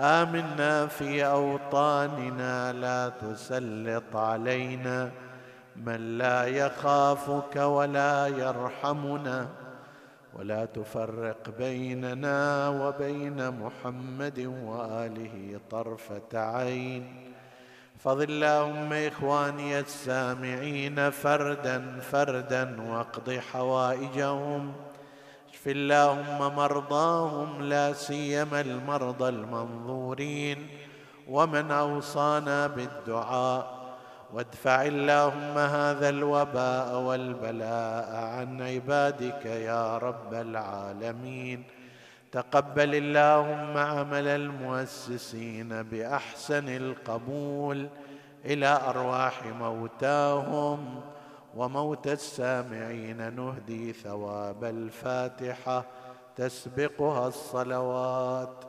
[0.00, 5.10] آمنا في أوطاننا لا تسلط علينا.
[5.76, 9.48] من لا يخافك ولا يرحمنا
[10.34, 17.32] ولا تفرق بيننا وبين محمد وآله طرفة عين.
[17.98, 24.72] فضل اللهم إخواني السامعين فردا فردا واقض حوائجهم.
[25.60, 30.68] اشف اللهم مرضاهم لا سيما المرضى المنظورين.
[31.28, 33.80] ومن أوصانا بالدعاء
[34.32, 41.64] وادفع اللهم هذا الوباء والبلاء عن عبادك يا رب العالمين.
[42.32, 47.88] تقبل اللهم عمل المؤسسين بأحسن القبول
[48.44, 51.00] إلى أرواح موتاهم.
[51.56, 55.84] وموت السامعين نهدي ثواب الفاتحة
[56.36, 58.64] تسبقها الصلوات.